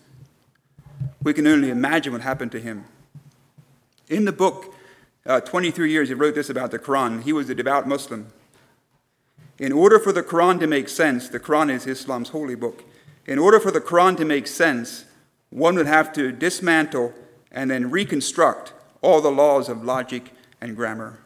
We 1.23 1.33
can 1.33 1.47
only 1.47 1.71
imagine 1.71 2.13
what 2.13 2.21
happened 2.21 2.53
to 2.53 2.61
him. 2.61 2.85
In 4.09 4.25
the 4.25 4.33
book, 4.33 4.75
uh, 5.27 5.41
23 5.41 5.91
years, 5.91 6.09
he 6.09 6.15
wrote 6.15 6.35
this 6.35 6.49
about 6.49 6.71
the 6.71 6.79
Quran. 6.79 7.23
He 7.23 7.33
was 7.33 7.51
a 7.51 7.55
devout 7.55 7.87
Muslim. 7.87 8.33
In 9.59 9.73
order 9.73 9.99
for 9.99 10.13
the 10.13 10.23
Quran 10.23 10.59
to 10.61 10.67
make 10.67 10.89
sense, 10.89 11.29
the 11.29 11.41
Quran 11.41 11.71
is 11.71 11.87
Islam's 11.87 12.31
holy 12.31 12.55
book. 12.55 12.85
In 13.27 13.39
order 13.39 13.61
for 13.61 13.71
the 13.71 13.81
Quran 13.81 14.17
to 14.17 14.25
make 14.25 14.47
sense, 14.47 15.05
one 15.51 15.75
would 15.75 15.87
have 15.87 16.13
to 16.15 16.33
dismantle 16.33 17.13
and 17.51 17.71
then 17.71 17.91
reconstruct 17.91 18.73
all 19.03 19.21
the 19.21 19.31
laws 19.31 19.69
of 19.69 19.85
logic 19.85 20.33
and 20.61 20.77
grammar. 20.77 21.21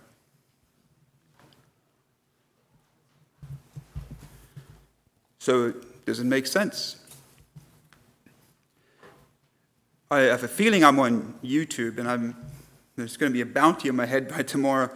So, 5.39 5.75
does 6.07 6.21
it 6.21 6.27
make 6.27 6.47
sense? 6.47 6.97
I 10.11 10.21
have 10.21 10.45
a 10.45 10.49
feeling 10.49 10.85
I'm 10.85 10.99
on 10.99 11.35
YouTube 11.43 11.99
and 11.99 12.09
I'm 12.09 12.37
there's 12.97 13.17
going 13.17 13.33
to 13.33 13.35
be 13.35 13.41
a 13.41 13.47
bounty 13.47 13.89
on 13.89 13.97
my 13.97 14.07
head 14.07 14.29
by 14.29 14.43
tomorrow. 14.43 14.91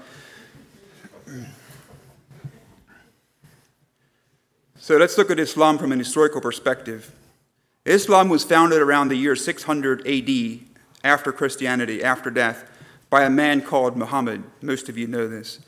So 4.78 4.96
let's 4.96 5.18
look 5.18 5.30
at 5.30 5.40
Islam 5.40 5.78
from 5.78 5.92
an 5.92 5.98
historical 5.98 6.40
perspective. 6.40 7.12
Islam 7.84 8.28
was 8.28 8.44
founded 8.44 8.80
around 8.80 9.08
the 9.08 9.16
year 9.16 9.34
600 9.34 10.06
AD, 10.06 10.60
after 11.02 11.32
Christianity, 11.32 12.02
after 12.02 12.30
death, 12.30 12.68
by 13.08 13.22
a 13.22 13.30
man 13.30 13.62
called 13.62 13.96
Muhammad. 13.96 14.42
Most 14.60 14.88
of 14.88 14.98
you 14.98 15.06
know 15.06 15.28
this. 15.28 15.60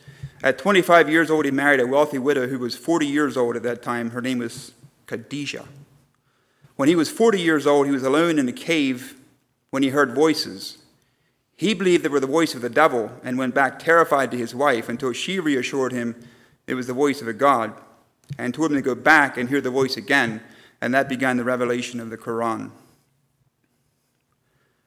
At 0.42 0.58
25 0.58 1.08
years 1.08 1.30
old, 1.30 1.44
he 1.44 1.50
married 1.50 1.80
a 1.80 1.86
wealthy 1.86 2.18
widow 2.18 2.46
who 2.46 2.58
was 2.58 2.76
40 2.76 3.06
years 3.06 3.36
old 3.36 3.56
at 3.56 3.62
that 3.62 3.82
time. 3.82 4.10
Her 4.10 4.20
name 4.20 4.38
was 4.38 4.72
Khadijah. 5.06 5.66
When 6.76 6.88
he 6.88 6.94
was 6.94 7.10
40 7.10 7.40
years 7.40 7.66
old, 7.66 7.86
he 7.86 7.92
was 7.92 8.04
alone 8.04 8.38
in 8.38 8.48
a 8.48 8.52
cave 8.52 9.16
when 9.70 9.82
he 9.82 9.88
heard 9.88 10.14
voices. 10.14 10.78
He 11.58 11.74
believed 11.74 12.04
they 12.04 12.08
were 12.08 12.20
the 12.20 12.28
voice 12.28 12.54
of 12.54 12.62
the 12.62 12.70
devil 12.70 13.10
and 13.24 13.36
went 13.36 13.52
back 13.52 13.80
terrified 13.80 14.30
to 14.30 14.36
his 14.38 14.54
wife 14.54 14.88
until 14.88 15.12
she 15.12 15.40
reassured 15.40 15.90
him 15.90 16.14
it 16.68 16.74
was 16.74 16.86
the 16.86 16.92
voice 16.92 17.20
of 17.20 17.26
a 17.26 17.32
God 17.32 17.74
and 18.38 18.54
told 18.54 18.70
him 18.70 18.76
to 18.76 18.82
go 18.82 18.94
back 18.94 19.36
and 19.36 19.48
hear 19.48 19.60
the 19.60 19.68
voice 19.68 19.96
again. 19.96 20.40
And 20.80 20.94
that 20.94 21.08
began 21.08 21.36
the 21.36 21.42
revelation 21.42 21.98
of 21.98 22.10
the 22.10 22.16
Quran. 22.16 22.70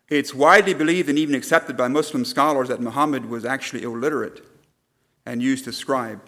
It's 0.08 0.34
widely 0.34 0.74
believed 0.74 1.10
and 1.10 1.20
even 1.20 1.36
accepted 1.36 1.76
by 1.76 1.90
Muslim 1.90 2.24
scholars 2.24 2.70
that 2.70 2.80
Muhammad 2.80 3.26
was 3.26 3.44
actually 3.44 3.84
illiterate 3.84 4.42
and 5.26 5.44
used 5.44 5.68
a 5.68 5.74
scribe. 5.74 6.22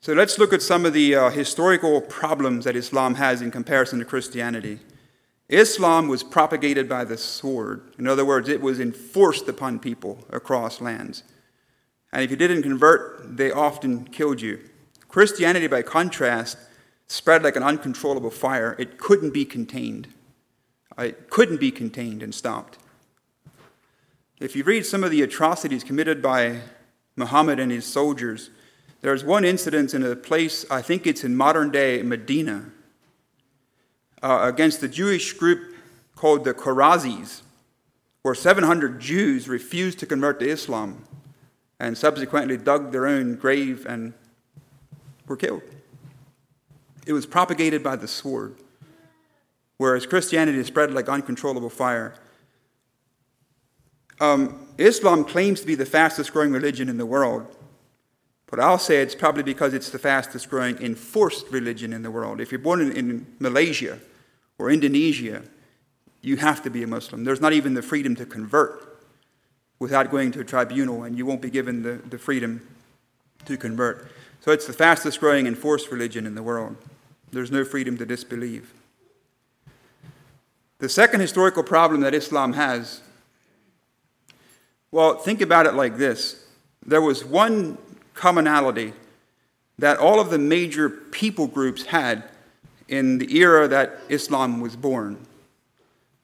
So 0.00 0.14
let's 0.14 0.38
look 0.38 0.54
at 0.54 0.62
some 0.62 0.86
of 0.86 0.94
the 0.94 1.14
uh, 1.14 1.28
historical 1.28 2.00
problems 2.00 2.64
that 2.64 2.74
Islam 2.74 3.16
has 3.16 3.42
in 3.42 3.50
comparison 3.50 3.98
to 3.98 4.06
Christianity. 4.06 4.78
Islam 5.48 6.08
was 6.08 6.22
propagated 6.22 6.88
by 6.88 7.04
the 7.04 7.16
sword. 7.16 7.92
In 7.98 8.06
other 8.06 8.24
words, 8.24 8.48
it 8.48 8.60
was 8.60 8.78
enforced 8.78 9.48
upon 9.48 9.78
people 9.78 10.24
across 10.30 10.80
lands. 10.80 11.22
And 12.12 12.22
if 12.22 12.30
you 12.30 12.36
didn't 12.36 12.62
convert, 12.62 13.36
they 13.36 13.50
often 13.50 14.04
killed 14.04 14.40
you. 14.40 14.60
Christianity, 15.08 15.66
by 15.66 15.82
contrast, 15.82 16.58
spread 17.06 17.42
like 17.42 17.56
an 17.56 17.62
uncontrollable 17.62 18.30
fire. 18.30 18.76
It 18.78 18.98
couldn't 18.98 19.32
be 19.32 19.44
contained. 19.44 20.08
It 20.98 21.30
couldn't 21.30 21.60
be 21.60 21.70
contained 21.70 22.22
and 22.22 22.34
stopped. 22.34 22.78
If 24.40 24.54
you 24.54 24.64
read 24.64 24.84
some 24.84 25.02
of 25.02 25.10
the 25.10 25.22
atrocities 25.22 25.82
committed 25.82 26.22
by 26.22 26.60
Muhammad 27.16 27.58
and 27.58 27.72
his 27.72 27.86
soldiers, 27.86 28.50
there's 29.00 29.24
one 29.24 29.44
incident 29.44 29.94
in 29.94 30.02
a 30.02 30.14
place, 30.14 30.64
I 30.70 30.82
think 30.82 31.06
it's 31.06 31.24
in 31.24 31.36
modern 31.36 31.70
day 31.70 32.02
Medina, 32.02 32.66
uh, 34.22 34.40
against 34.42 34.80
the 34.80 34.88
Jewish 34.88 35.32
group 35.32 35.74
called 36.16 36.44
the 36.44 36.54
Khorazis, 36.54 37.42
where 38.22 38.34
700 38.34 39.00
Jews 39.00 39.48
refused 39.48 39.98
to 40.00 40.06
convert 40.06 40.40
to 40.40 40.48
Islam 40.48 41.04
and 41.80 41.96
subsequently 41.96 42.56
dug 42.56 42.92
their 42.92 43.06
own 43.06 43.36
grave 43.36 43.86
and 43.86 44.12
were 45.26 45.36
killed. 45.36 45.62
It 47.06 47.12
was 47.12 47.26
propagated 47.26 47.82
by 47.82 47.96
the 47.96 48.08
sword, 48.08 48.56
whereas 49.76 50.06
Christianity 50.06 50.62
spread 50.64 50.92
like 50.92 51.08
uncontrollable 51.08 51.70
fire. 51.70 52.14
Um, 54.20 54.66
Islam 54.76 55.24
claims 55.24 55.60
to 55.60 55.66
be 55.66 55.74
the 55.74 55.86
fastest 55.86 56.32
growing 56.32 56.52
religion 56.52 56.88
in 56.88 56.98
the 56.98 57.06
world, 57.06 57.46
but 58.46 58.58
I'll 58.58 58.78
say 58.78 59.00
it's 59.00 59.14
probably 59.14 59.42
because 59.42 59.74
it's 59.74 59.90
the 59.90 59.98
fastest 59.98 60.50
growing 60.50 60.76
enforced 60.82 61.48
religion 61.50 61.92
in 61.92 62.02
the 62.02 62.10
world. 62.10 62.40
If 62.40 62.50
you're 62.50 62.58
born 62.58 62.80
in, 62.80 62.92
in, 62.92 63.26
Malaysia 63.38 64.00
or 64.58 64.70
Indonesia, 64.70 65.42
you 66.20 66.36
have 66.36 66.62
to 66.62 66.70
be 66.70 66.82
a 66.82 66.86
Muslim. 66.86 67.24
There's 67.24 67.40
not 67.40 67.52
even 67.52 67.74
the 67.74 67.82
freedom 67.82 68.16
to 68.16 68.26
convert 68.26 69.00
without 69.78 70.10
going 70.10 70.32
to 70.32 70.40
a 70.40 70.44
tribunal, 70.44 71.04
and 71.04 71.16
you 71.16 71.24
won't 71.24 71.40
be 71.40 71.50
given 71.50 71.82
the, 71.82 72.00
the 72.10 72.18
freedom 72.18 72.66
to 73.44 73.56
convert. 73.56 74.10
So 74.40 74.50
it's 74.50 74.66
the 74.66 74.72
fastest 74.72 75.20
growing 75.20 75.46
enforced 75.46 75.90
religion 75.90 76.26
in 76.26 76.34
the 76.34 76.42
world. 76.42 76.76
There's 77.30 77.52
no 77.52 77.64
freedom 77.64 77.96
to 77.98 78.06
disbelieve. 78.06 78.72
The 80.78 80.88
second 80.88 81.20
historical 81.20 81.62
problem 81.62 82.00
that 82.00 82.14
Islam 82.14 82.54
has 82.54 83.02
well, 84.90 85.16
think 85.16 85.42
about 85.42 85.66
it 85.66 85.74
like 85.74 85.96
this 85.96 86.46
there 86.84 87.02
was 87.02 87.24
one 87.24 87.76
commonality 88.14 88.94
that 89.78 89.98
all 89.98 90.18
of 90.18 90.30
the 90.30 90.38
major 90.38 90.88
people 90.88 91.46
groups 91.46 91.86
had 91.86 92.24
in 92.88 93.18
the 93.18 93.36
era 93.36 93.68
that 93.68 94.00
Islam 94.08 94.60
was 94.60 94.76
born. 94.76 95.18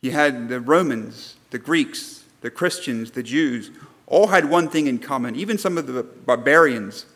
You 0.00 0.10
had 0.10 0.48
the 0.48 0.60
Romans, 0.60 1.36
the 1.50 1.58
Greeks, 1.58 2.24
the 2.40 2.50
Christians, 2.50 3.12
the 3.12 3.22
Jews, 3.22 3.70
all 4.06 4.26
had 4.28 4.50
one 4.50 4.68
thing 4.68 4.86
in 4.86 4.98
common, 4.98 5.34
even 5.36 5.56
some 5.56 5.78
of 5.78 5.86
the 5.86 6.02
barbarians. 6.02 7.06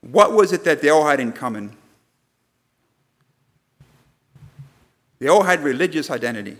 What 0.00 0.32
was 0.32 0.52
it 0.52 0.64
that 0.64 0.82
they 0.82 0.90
all 0.90 1.06
had 1.06 1.20
in 1.20 1.32
common? 1.32 1.76
They 5.18 5.28
all 5.28 5.42
had 5.42 5.64
religious 5.64 6.10
identity. 6.10 6.56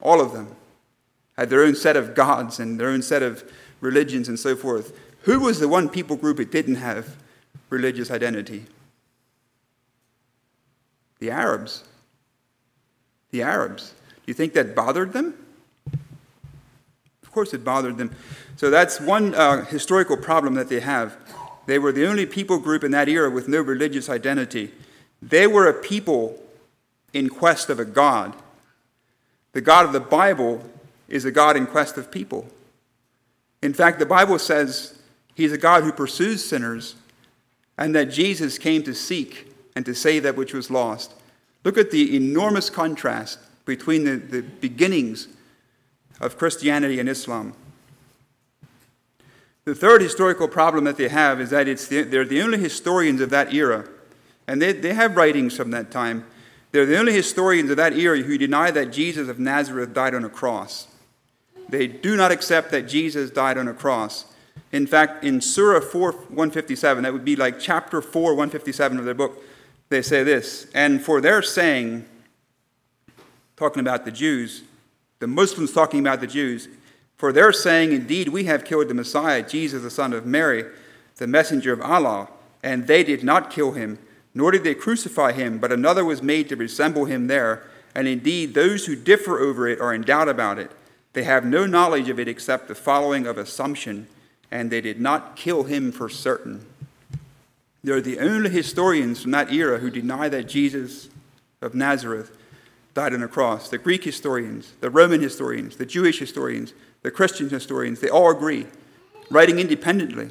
All 0.00 0.20
of 0.20 0.32
them 0.32 0.54
had 1.36 1.50
their 1.50 1.62
own 1.62 1.74
set 1.74 1.96
of 1.96 2.14
gods 2.14 2.58
and 2.58 2.78
their 2.78 2.88
own 2.88 3.02
set 3.02 3.22
of 3.22 3.44
religions 3.80 4.28
and 4.28 4.38
so 4.38 4.56
forth. 4.56 4.98
Who 5.22 5.40
was 5.40 5.60
the 5.60 5.68
one 5.68 5.88
people 5.88 6.16
group 6.16 6.38
that 6.38 6.50
didn't 6.50 6.76
have 6.76 7.16
religious 7.70 8.10
identity? 8.10 8.66
The 11.24 11.30
Arabs. 11.30 11.84
The 13.30 13.40
Arabs. 13.40 13.94
Do 14.08 14.22
you 14.26 14.34
think 14.34 14.52
that 14.52 14.74
bothered 14.74 15.14
them? 15.14 15.32
Of 17.22 17.32
course, 17.32 17.54
it 17.54 17.64
bothered 17.64 17.96
them. 17.96 18.14
So 18.56 18.68
that's 18.68 19.00
one 19.00 19.34
uh, 19.34 19.64
historical 19.64 20.18
problem 20.18 20.52
that 20.56 20.68
they 20.68 20.80
have. 20.80 21.16
They 21.64 21.78
were 21.78 21.92
the 21.92 22.06
only 22.06 22.26
people 22.26 22.58
group 22.58 22.84
in 22.84 22.90
that 22.90 23.08
era 23.08 23.30
with 23.30 23.48
no 23.48 23.62
religious 23.62 24.10
identity. 24.10 24.72
They 25.22 25.46
were 25.46 25.66
a 25.66 25.72
people 25.72 26.38
in 27.14 27.30
quest 27.30 27.70
of 27.70 27.80
a 27.80 27.86
God. 27.86 28.34
The 29.52 29.62
God 29.62 29.86
of 29.86 29.94
the 29.94 30.00
Bible 30.00 30.62
is 31.08 31.24
a 31.24 31.32
God 31.32 31.56
in 31.56 31.66
quest 31.66 31.96
of 31.96 32.10
people. 32.10 32.48
In 33.62 33.72
fact, 33.72 33.98
the 33.98 34.04
Bible 34.04 34.38
says 34.38 34.98
He's 35.34 35.52
a 35.52 35.58
God 35.58 35.84
who 35.84 35.90
pursues 35.90 36.44
sinners, 36.44 36.96
and 37.78 37.94
that 37.94 38.10
Jesus 38.10 38.58
came 38.58 38.82
to 38.82 38.92
seek 38.92 39.53
and 39.74 39.84
to 39.86 39.94
save 39.94 40.22
that 40.22 40.36
which 40.36 40.52
was 40.52 40.70
lost. 40.70 41.14
Look 41.64 41.78
at 41.78 41.90
the 41.90 42.16
enormous 42.16 42.70
contrast 42.70 43.38
between 43.64 44.04
the, 44.04 44.16
the 44.16 44.42
beginnings 44.42 45.28
of 46.20 46.38
Christianity 46.38 47.00
and 47.00 47.08
Islam. 47.08 47.54
The 49.64 49.74
third 49.74 50.02
historical 50.02 50.46
problem 50.46 50.84
that 50.84 50.98
they 50.98 51.08
have 51.08 51.40
is 51.40 51.50
that 51.50 51.66
it's 51.66 51.88
the, 51.88 52.02
they're 52.02 52.26
the 52.26 52.42
only 52.42 52.58
historians 52.58 53.20
of 53.22 53.30
that 53.30 53.54
era, 53.54 53.88
and 54.46 54.60
they, 54.60 54.72
they 54.72 54.92
have 54.92 55.16
writings 55.16 55.56
from 55.56 55.70
that 55.70 55.90
time. 55.90 56.26
They're 56.72 56.84
the 56.84 56.98
only 56.98 57.14
historians 57.14 57.70
of 57.70 57.78
that 57.78 57.94
era 57.94 58.18
who 58.18 58.36
deny 58.36 58.70
that 58.72 58.92
Jesus 58.92 59.28
of 59.28 59.38
Nazareth 59.38 59.94
died 59.94 60.14
on 60.14 60.24
a 60.24 60.28
cross. 60.28 60.88
They 61.68 61.86
do 61.86 62.16
not 62.16 62.30
accept 62.30 62.70
that 62.72 62.82
Jesus 62.82 63.30
died 63.30 63.56
on 63.56 63.68
a 63.68 63.72
cross. 63.72 64.26
In 64.70 64.86
fact, 64.86 65.24
in 65.24 65.40
Surah 65.40 65.80
4 65.80 66.12
157, 66.12 67.04
that 67.04 67.12
would 67.12 67.24
be 67.24 67.36
like 67.36 67.58
chapter 67.58 68.02
4 68.02 68.34
157 68.34 68.98
of 68.98 69.04
their 69.04 69.14
book, 69.14 69.42
they 69.94 70.02
say 70.02 70.22
this 70.22 70.66
And 70.74 71.02
for 71.02 71.20
their 71.20 71.42
saying, 71.42 72.04
talking 73.56 73.80
about 73.80 74.04
the 74.04 74.10
Jews, 74.10 74.62
the 75.20 75.26
Muslims 75.26 75.72
talking 75.72 76.00
about 76.00 76.20
the 76.20 76.26
Jews, 76.26 76.68
for 77.16 77.32
their 77.32 77.52
saying, 77.52 77.92
Indeed, 77.92 78.28
we 78.28 78.44
have 78.44 78.64
killed 78.64 78.88
the 78.88 78.94
Messiah, 78.94 79.42
Jesus, 79.42 79.82
the 79.82 79.90
son 79.90 80.12
of 80.12 80.26
Mary, 80.26 80.64
the 81.16 81.26
messenger 81.26 81.72
of 81.72 81.80
Allah, 81.80 82.28
and 82.62 82.86
they 82.86 83.04
did 83.04 83.22
not 83.22 83.50
kill 83.50 83.72
him, 83.72 83.98
nor 84.34 84.50
did 84.50 84.64
they 84.64 84.74
crucify 84.74 85.32
him, 85.32 85.58
but 85.58 85.70
another 85.70 86.04
was 86.04 86.22
made 86.22 86.48
to 86.48 86.56
resemble 86.56 87.04
him 87.04 87.28
there. 87.28 87.62
And 87.94 88.08
indeed, 88.08 88.54
those 88.54 88.86
who 88.86 88.96
differ 88.96 89.38
over 89.38 89.68
it 89.68 89.80
are 89.80 89.94
in 89.94 90.02
doubt 90.02 90.28
about 90.28 90.58
it. 90.58 90.72
They 91.12 91.22
have 91.22 91.44
no 91.44 91.64
knowledge 91.64 92.08
of 92.08 92.18
it 92.18 92.26
except 92.26 92.66
the 92.66 92.74
following 92.74 93.26
of 93.26 93.38
assumption 93.38 94.08
and 94.54 94.70
they 94.70 94.80
did 94.80 95.00
not 95.00 95.34
kill 95.34 95.64
him 95.64 95.90
for 95.90 96.08
certain. 96.08 96.64
They're 97.84 98.00
the 98.00 98.18
only 98.18 98.48
historians 98.48 99.20
from 99.20 99.32
that 99.32 99.52
era 99.52 99.78
who 99.78 99.90
deny 99.90 100.30
that 100.30 100.48
Jesus 100.48 101.10
of 101.60 101.74
Nazareth 101.74 102.34
died 102.94 103.12
on 103.12 103.22
a 103.22 103.28
cross. 103.28 103.68
The 103.68 103.76
Greek 103.76 104.04
historians, 104.04 104.72
the 104.80 104.88
Roman 104.88 105.20
historians, 105.20 105.76
the 105.76 105.84
Jewish 105.84 106.18
historians, 106.18 106.72
the 107.02 107.10
Christian 107.10 107.50
historians, 107.50 108.00
they 108.00 108.08
all 108.08 108.30
agree, 108.30 108.66
writing 109.30 109.58
independently, 109.58 110.30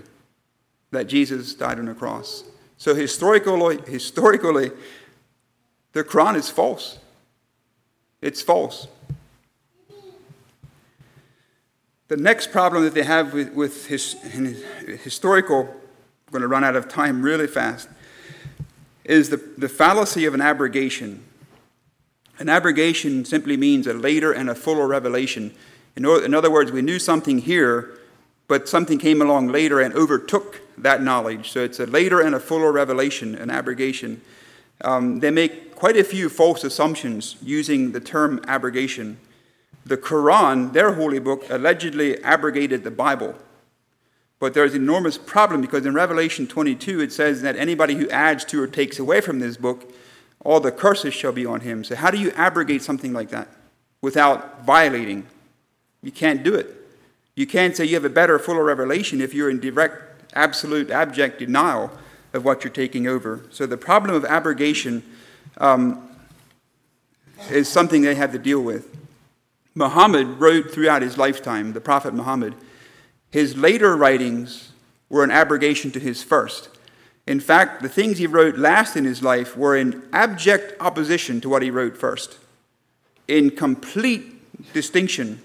that 0.90 1.06
Jesus 1.06 1.54
died 1.54 1.78
on 1.78 1.88
a 1.88 1.94
cross. 1.94 2.44
So 2.78 2.96
historically, 2.96 3.80
historically, 3.86 4.72
the 5.92 6.04
Quran 6.04 6.36
is 6.36 6.50
false. 6.50 6.98
It's 8.20 8.42
false. 8.42 8.88
The 12.08 12.18
next 12.18 12.52
problem 12.52 12.84
that 12.84 12.96
they 12.96 13.04
have 13.04 13.32
with, 13.34 13.54
with 13.54 13.86
his, 13.88 14.14
historical, 15.04 15.70
I'm 15.70 15.83
going 16.34 16.42
to 16.42 16.48
run 16.48 16.64
out 16.64 16.76
of 16.76 16.90
time 16.90 17.22
really 17.22 17.48
fast, 17.48 17.88
is 19.06 19.30
the, 19.30 19.38
the 19.58 19.70
fallacy 19.70 20.26
of 20.26 20.34
an 20.34 20.42
abrogation. 20.42 21.24
An 22.40 22.50
abrogation 22.50 23.24
simply 23.24 23.56
means 23.56 23.88
a 23.88 23.94
later 23.94 24.32
and 24.32 24.50
a 24.50 24.56
fuller 24.56 24.88
revelation. 24.88 25.54
In, 25.96 26.06
in 26.06 26.34
other 26.34 26.52
words, 26.52 26.72
we 26.72 26.82
knew 26.82 27.00
something 27.00 27.40
here, 27.40 27.98
but 28.48 28.68
something 28.68 28.98
came 28.98 29.22
along 29.22 29.48
later 29.50 29.80
and 29.80 29.94
overtook 29.94 30.62
that 30.78 31.02
knowledge. 31.02 31.52
So 31.52 31.64
it's 31.64 31.80
a 31.80 31.86
later 31.86 32.20
and 32.20 32.34
a 32.34 32.40
fuller 32.40 32.72
revelation, 32.72 33.36
an 33.36 33.50
abrogation. 33.50 34.22
Um, 34.82 35.20
they 35.20 35.32
make 35.32 35.76
quite 35.76 35.96
a 35.96 36.04
few 36.04 36.30
false 36.30 36.64
assumptions 36.64 37.36
using 37.42 37.92
the 37.92 38.00
term 38.00 38.42
abrogation. 38.48 39.18
The 39.86 39.98
Quran, 39.98 40.74
their 40.74 40.94
holy 40.94 41.20
book, 41.20 41.46
allegedly 41.50 42.22
abrogated 42.24 42.84
the 42.84 42.92
Bible. 42.92 43.36
But 44.44 44.54
there's 44.54 44.74
an 44.74 44.82
enormous 44.82 45.18
problem 45.18 45.62
because 45.62 45.86
in 45.86 45.94
Revelation 45.94 46.48
22 46.48 47.00
it 47.00 47.14
says 47.14 47.44
that 47.44 47.56
anybody 47.56 47.96
who 47.96 48.10
adds 48.10 48.44
to 48.44 48.62
or 48.62 48.68
takes 48.68 49.00
away 49.00 49.22
from 49.22 49.40
this 49.40 49.56
book, 49.56 49.90
all 50.44 50.60
the 50.60 50.70
curses 50.70 51.14
shall 51.14 51.32
be 51.32 51.46
on 51.46 51.62
him. 51.62 51.86
So, 51.86 51.96
how 51.96 52.12
do 52.12 52.18
you 52.18 52.30
abrogate 52.32 52.82
something 52.82 53.14
like 53.14 53.30
that 53.30 53.48
without 54.02 54.66
violating? 54.66 55.28
You 56.02 56.12
can't 56.12 56.44
do 56.44 56.56
it. 56.56 56.76
You 57.38 57.48
can't 57.48 57.74
say 57.78 57.86
you 57.86 57.94
have 57.94 58.04
a 58.04 58.10
better, 58.10 58.38
fuller 58.38 58.66
revelation 58.66 59.22
if 59.22 59.34
you're 59.34 59.50
in 59.50 59.62
direct 59.62 60.26
absolute, 60.34 60.92
abject 60.92 61.40
denial 61.40 61.90
of 62.34 62.44
what 62.44 62.66
you're 62.66 62.74
taking 62.74 63.08
over. 63.08 63.46
So 63.50 63.66
the 63.66 63.78
problem 63.78 64.14
of 64.14 64.26
abrogation 64.26 65.04
um, 65.58 66.06
is 67.50 67.70
something 67.70 68.02
they 68.02 68.16
have 68.16 68.34
to 68.34 68.40
deal 68.40 68.62
with. 68.62 68.94
Muhammad 69.74 70.28
wrote 70.42 70.70
throughout 70.70 71.02
his 71.02 71.18
lifetime, 71.18 71.72
the 71.72 71.80
Prophet 71.80 72.14
Muhammad. 72.14 72.56
His 73.34 73.58
later 73.58 73.98
writings 73.98 74.74
were 75.10 75.24
an 75.24 75.32
abrogation 75.32 75.90
to 75.94 76.00
his 76.00 76.22
first. 76.22 76.70
In 77.26 77.40
fact, 77.40 77.82
the 77.82 77.90
things 77.90 78.20
he 78.20 78.28
wrote 78.28 78.60
last 78.60 78.96
in 78.96 79.06
his 79.06 79.24
life 79.24 79.58
were 79.58 79.76
in 79.76 80.04
abject 80.14 80.80
opposition 80.80 81.42
to 81.42 81.50
what 81.50 81.64
he 81.64 81.72
wrote 81.72 81.98
first, 81.98 82.38
in 83.28 83.50
complete 83.50 84.72
distinction, 84.72 85.42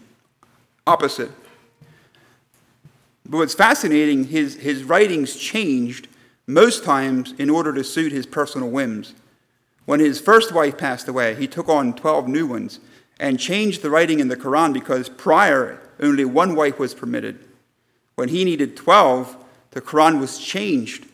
opposite. 0.86 1.30
But 3.24 3.38
what's 3.38 3.54
fascinating, 3.54 4.24
his, 4.24 4.56
his 4.56 4.84
writings 4.84 5.34
changed 5.34 6.08
most 6.46 6.84
times 6.84 7.32
in 7.38 7.48
order 7.48 7.72
to 7.72 7.82
suit 7.82 8.12
his 8.12 8.26
personal 8.26 8.68
whims. 8.68 9.14
When 9.86 10.00
his 10.00 10.20
first 10.20 10.52
wife 10.52 10.76
passed 10.76 11.08
away, 11.08 11.36
he 11.36 11.46
took 11.46 11.70
on 11.70 11.94
12 11.94 12.28
new 12.28 12.46
ones 12.46 12.80
and 13.18 13.40
changed 13.40 13.80
the 13.80 13.88
writing 13.88 14.20
in 14.20 14.28
the 14.28 14.36
Quran 14.36 14.74
because 14.74 15.08
prior 15.08 15.80
only 15.98 16.26
one 16.26 16.54
wife 16.54 16.78
was 16.78 16.92
permitted. 16.92 17.47
When 18.18 18.30
he 18.30 18.42
needed 18.42 18.76
12, 18.76 19.36
the 19.70 19.80
Quran 19.80 20.18
was 20.18 20.40
changed 20.40 21.06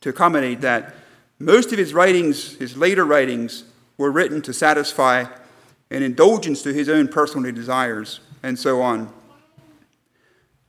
to 0.00 0.08
accommodate 0.08 0.60
that. 0.62 0.92
Most 1.38 1.70
of 1.70 1.78
his 1.78 1.94
writings, 1.94 2.56
his 2.56 2.76
later 2.76 3.04
writings, 3.04 3.62
were 3.96 4.10
written 4.10 4.42
to 4.42 4.52
satisfy 4.52 5.26
an 5.88 6.02
indulgence 6.02 6.62
to 6.62 6.72
his 6.74 6.88
own 6.88 7.06
personal 7.06 7.52
desires 7.52 8.18
and 8.42 8.58
so 8.58 8.82
on 8.82 9.12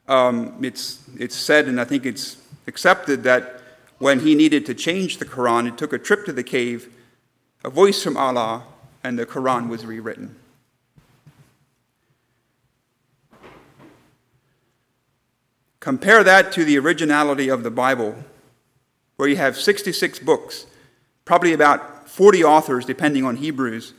um, 0.07 0.63
it's, 0.63 0.99
it's 1.17 1.35
said, 1.35 1.67
and 1.67 1.81
I 1.81 1.85
think 1.85 2.05
it's 2.05 2.37
accepted, 2.67 3.23
that 3.23 3.61
when 3.97 4.19
he 4.19 4.35
needed 4.35 4.67
to 4.67 4.75
change 4.75 5.17
the 5.17 5.25
Quran, 5.25 5.65
he 5.65 5.71
took 5.71 5.91
a 5.91 5.97
trip 5.97 6.23
to 6.25 6.33
the 6.33 6.43
cave, 6.43 6.93
a 7.63 7.69
voice 7.71 8.03
from 8.03 8.15
Allah, 8.15 8.63
and 9.03 9.17
the 9.17 9.25
Quran 9.25 9.69
was 9.69 9.87
rewritten. 9.87 10.35
Compare 15.79 16.25
that 16.25 16.51
to 16.51 16.65
the 16.65 16.77
originality 16.77 17.47
of 17.47 17.63
the 17.63 17.71
Bible, 17.71 18.15
where 19.15 19.29
you 19.29 19.37
have 19.37 19.55
66 19.57 20.19
books, 20.19 20.65
probably 21.23 21.53
about 21.53 22.09
40 22.09 22.43
authors, 22.43 22.85
depending 22.85 23.23
on 23.23 23.37
Hebrews, 23.37 23.93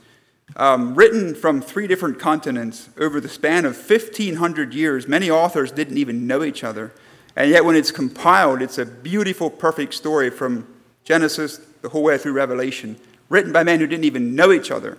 um, 0.55 0.93
written 0.93 1.33
from 1.33 1.59
three 1.59 1.87
different 1.87 2.19
continents 2.19 2.89
over 2.99 3.19
the 3.19 3.29
span 3.29 3.65
of 3.65 3.75
1,500 3.75 4.73
years. 4.73 5.07
Many 5.07 5.31
authors 5.31 5.71
didn't 5.71 5.97
even 5.97 6.27
know 6.27 6.43
each 6.43 6.63
other. 6.63 6.91
And 7.35 7.49
yet, 7.49 7.65
when 7.65 7.75
it's 7.75 7.91
compiled, 7.91 8.61
it's 8.61 8.77
a 8.77 8.85
beautiful, 8.85 9.49
perfect 9.49 9.93
story 9.93 10.29
from 10.29 10.67
Genesis 11.03 11.57
the 11.81 11.89
whole 11.89 12.03
way 12.03 12.17
through 12.17 12.33
Revelation, 12.33 12.97
written 13.29 13.51
by 13.51 13.63
men 13.63 13.79
who 13.79 13.87
didn't 13.87 14.05
even 14.05 14.35
know 14.35 14.51
each 14.51 14.69
other 14.69 14.97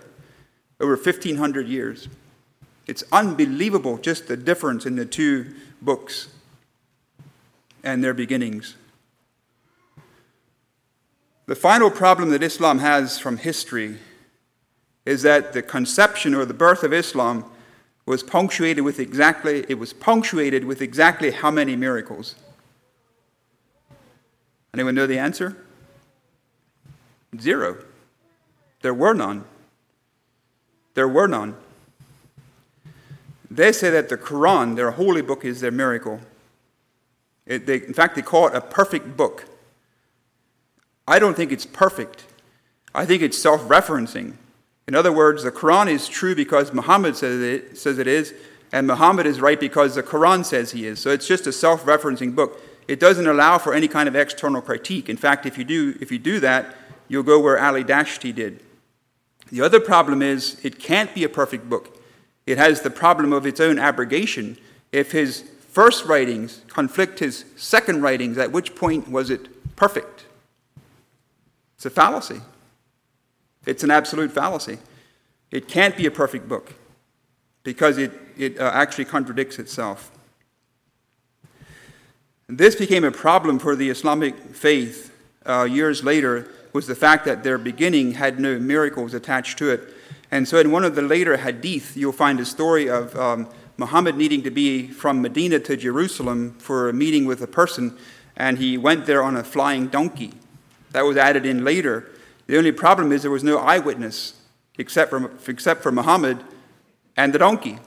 over 0.79 0.95
1,500 0.95 1.67
years. 1.67 2.09
It's 2.87 3.03
unbelievable 3.11 3.97
just 3.99 4.27
the 4.27 4.35
difference 4.35 4.85
in 4.85 4.95
the 4.95 5.05
two 5.05 5.53
books 5.81 6.27
and 7.83 8.03
their 8.03 8.13
beginnings. 8.13 8.75
The 11.45 11.55
final 11.55 11.91
problem 11.91 12.29
that 12.29 12.41
Islam 12.41 12.79
has 12.79 13.19
from 13.19 13.37
history 13.37 13.97
is 15.05 15.23
that 15.23 15.51
the 15.53 15.61
conception 15.61 16.33
or 16.33 16.45
the 16.45 16.53
birth 16.53 16.83
of 16.83 16.93
Islam 16.93 17.45
was 18.05 18.23
punctuated 18.23 18.83
with 18.83 18.99
exactly 18.99 19.65
it 19.67 19.77
was 19.77 19.93
punctuated 19.93 20.65
with 20.65 20.81
exactly 20.81 21.31
how 21.31 21.51
many 21.51 21.75
miracles? 21.75 22.35
Anyone 24.73 24.95
know 24.95 25.07
the 25.07 25.19
answer? 25.19 25.57
Zero. 27.39 27.77
There 28.81 28.93
were 28.93 29.13
none. 29.13 29.45
There 30.93 31.07
were 31.07 31.27
none. 31.27 31.55
They 33.49 33.71
say 33.71 33.89
that 33.91 34.09
the 34.09 34.17
Quran, 34.17 34.75
their 34.75 34.91
holy 34.91 35.21
book, 35.21 35.45
is 35.45 35.61
their 35.61 35.71
miracle. 35.71 36.19
It, 37.45 37.65
they, 37.65 37.75
in 37.75 37.93
fact, 37.93 38.15
they 38.15 38.21
call 38.21 38.47
it 38.47 38.55
a 38.55 38.61
perfect 38.61 39.17
book. 39.17 39.45
I 41.07 41.19
don't 41.19 41.35
think 41.35 41.51
it's 41.51 41.65
perfect. 41.65 42.25
I 42.95 43.05
think 43.05 43.21
it's 43.21 43.37
self 43.37 43.61
referencing. 43.63 44.33
In 44.87 44.95
other 44.95 45.11
words, 45.11 45.43
the 45.43 45.51
Quran 45.51 45.89
is 45.89 46.07
true 46.07 46.35
because 46.35 46.73
Muhammad 46.73 47.15
says 47.15 47.41
it, 47.41 47.77
says 47.77 47.99
it 47.99 48.07
is, 48.07 48.33
and 48.71 48.87
Muhammad 48.87 49.25
is 49.25 49.39
right 49.39 49.59
because 49.59 49.95
the 49.95 50.03
Quran 50.03 50.43
says 50.45 50.71
he 50.71 50.85
is. 50.85 50.99
So 50.99 51.09
it's 51.09 51.27
just 51.27 51.47
a 51.47 51.51
self 51.51 51.85
referencing 51.85 52.35
book. 52.35 52.61
It 52.87 52.99
doesn't 52.99 53.27
allow 53.27 53.57
for 53.57 53.73
any 53.73 53.87
kind 53.87 54.09
of 54.09 54.15
external 54.15 54.61
critique. 54.61 55.09
In 55.09 55.17
fact, 55.17 55.45
if 55.45 55.57
you 55.57 55.63
do, 55.63 55.97
if 56.01 56.11
you 56.11 56.19
do 56.19 56.39
that, 56.41 56.75
you'll 57.07 57.23
go 57.23 57.39
where 57.39 57.61
Ali 57.61 57.83
Dashti 57.83 58.33
did. 58.33 58.61
The 59.49 59.61
other 59.61 59.79
problem 59.79 60.21
is 60.21 60.59
it 60.63 60.79
can't 60.79 61.13
be 61.13 61.23
a 61.23 61.29
perfect 61.29 61.69
book. 61.69 61.97
It 62.45 62.57
has 62.57 62.81
the 62.81 62.89
problem 62.89 63.31
of 63.31 63.45
its 63.45 63.59
own 63.59 63.79
abrogation. 63.79 64.57
If 64.91 65.11
his 65.11 65.49
first 65.73 66.05
writings 66.05 66.61
conflict 66.67 67.19
his 67.19 67.45
second 67.57 68.03
writings, 68.03 68.37
at 68.37 68.51
which 68.51 68.75
point 68.75 69.09
was 69.09 69.31
it 69.31 69.75
perfect? 69.75 70.25
It's 71.75 71.85
a 71.85 71.89
fallacy. 71.89 72.41
It's 73.65 73.83
an 73.83 73.89
absolute 73.89 74.31
fallacy. 74.31 74.77
It 75.49 75.67
can't 75.67 75.97
be 75.97 76.05
a 76.05 76.11
perfect 76.11 76.47
book 76.47 76.75
because 77.63 77.97
it, 77.97 78.11
it 78.37 78.59
uh, 78.59 78.69
actually 78.73 79.05
contradicts 79.05 79.57
itself. 79.57 80.11
This 82.47 82.75
became 82.75 83.03
a 83.03 83.11
problem 83.11 83.57
for 83.57 83.75
the 83.75 83.89
Islamic 83.89 84.37
faith 84.55 85.11
uh, 85.45 85.63
years 85.63 86.03
later 86.03 86.47
was 86.73 86.85
the 86.85 86.95
fact 86.95 87.25
that 87.25 87.43
their 87.43 87.57
beginning 87.57 88.13
had 88.13 88.39
no 88.39 88.59
miracles 88.59 89.13
attached 89.13 89.57
to 89.57 89.71
it. 89.71 89.93
And 90.29 90.47
so 90.47 90.57
in 90.57 90.71
one 90.71 90.83
of 90.83 90.95
the 90.95 91.01
later 91.01 91.37
hadith, 91.37 91.97
you'll 91.97 92.11
find 92.11 92.39
a 92.39 92.45
story 92.45 92.89
of 92.89 93.15
um, 93.15 93.47
Muhammad 93.77 94.15
needing 94.15 94.43
to 94.43 94.51
be 94.51 94.87
from 94.87 95.21
Medina 95.21 95.59
to 95.59 95.75
Jerusalem 95.75 96.55
for 96.59 96.89
a 96.89 96.93
meeting 96.93 97.25
with 97.25 97.41
a 97.41 97.47
person, 97.47 97.97
and 98.35 98.57
he 98.57 98.77
went 98.77 99.05
there 99.05 99.23
on 99.23 99.35
a 99.35 99.43
flying 99.43 99.87
donkey. 99.87 100.33
That 100.91 101.01
was 101.01 101.17
added 101.17 101.45
in 101.45 101.63
later. 101.63 102.09
The 102.47 102.57
only 102.57 102.71
problem 102.71 103.11
is 103.11 103.21
there 103.21 103.31
was 103.31 103.43
no 103.43 103.57
eyewitness 103.57 104.35
except 104.77 105.09
for, 105.09 105.31
except 105.47 105.81
for 105.81 105.91
Muhammad 105.91 106.43
and 107.17 107.33
the 107.33 107.39
donkey. 107.39 107.79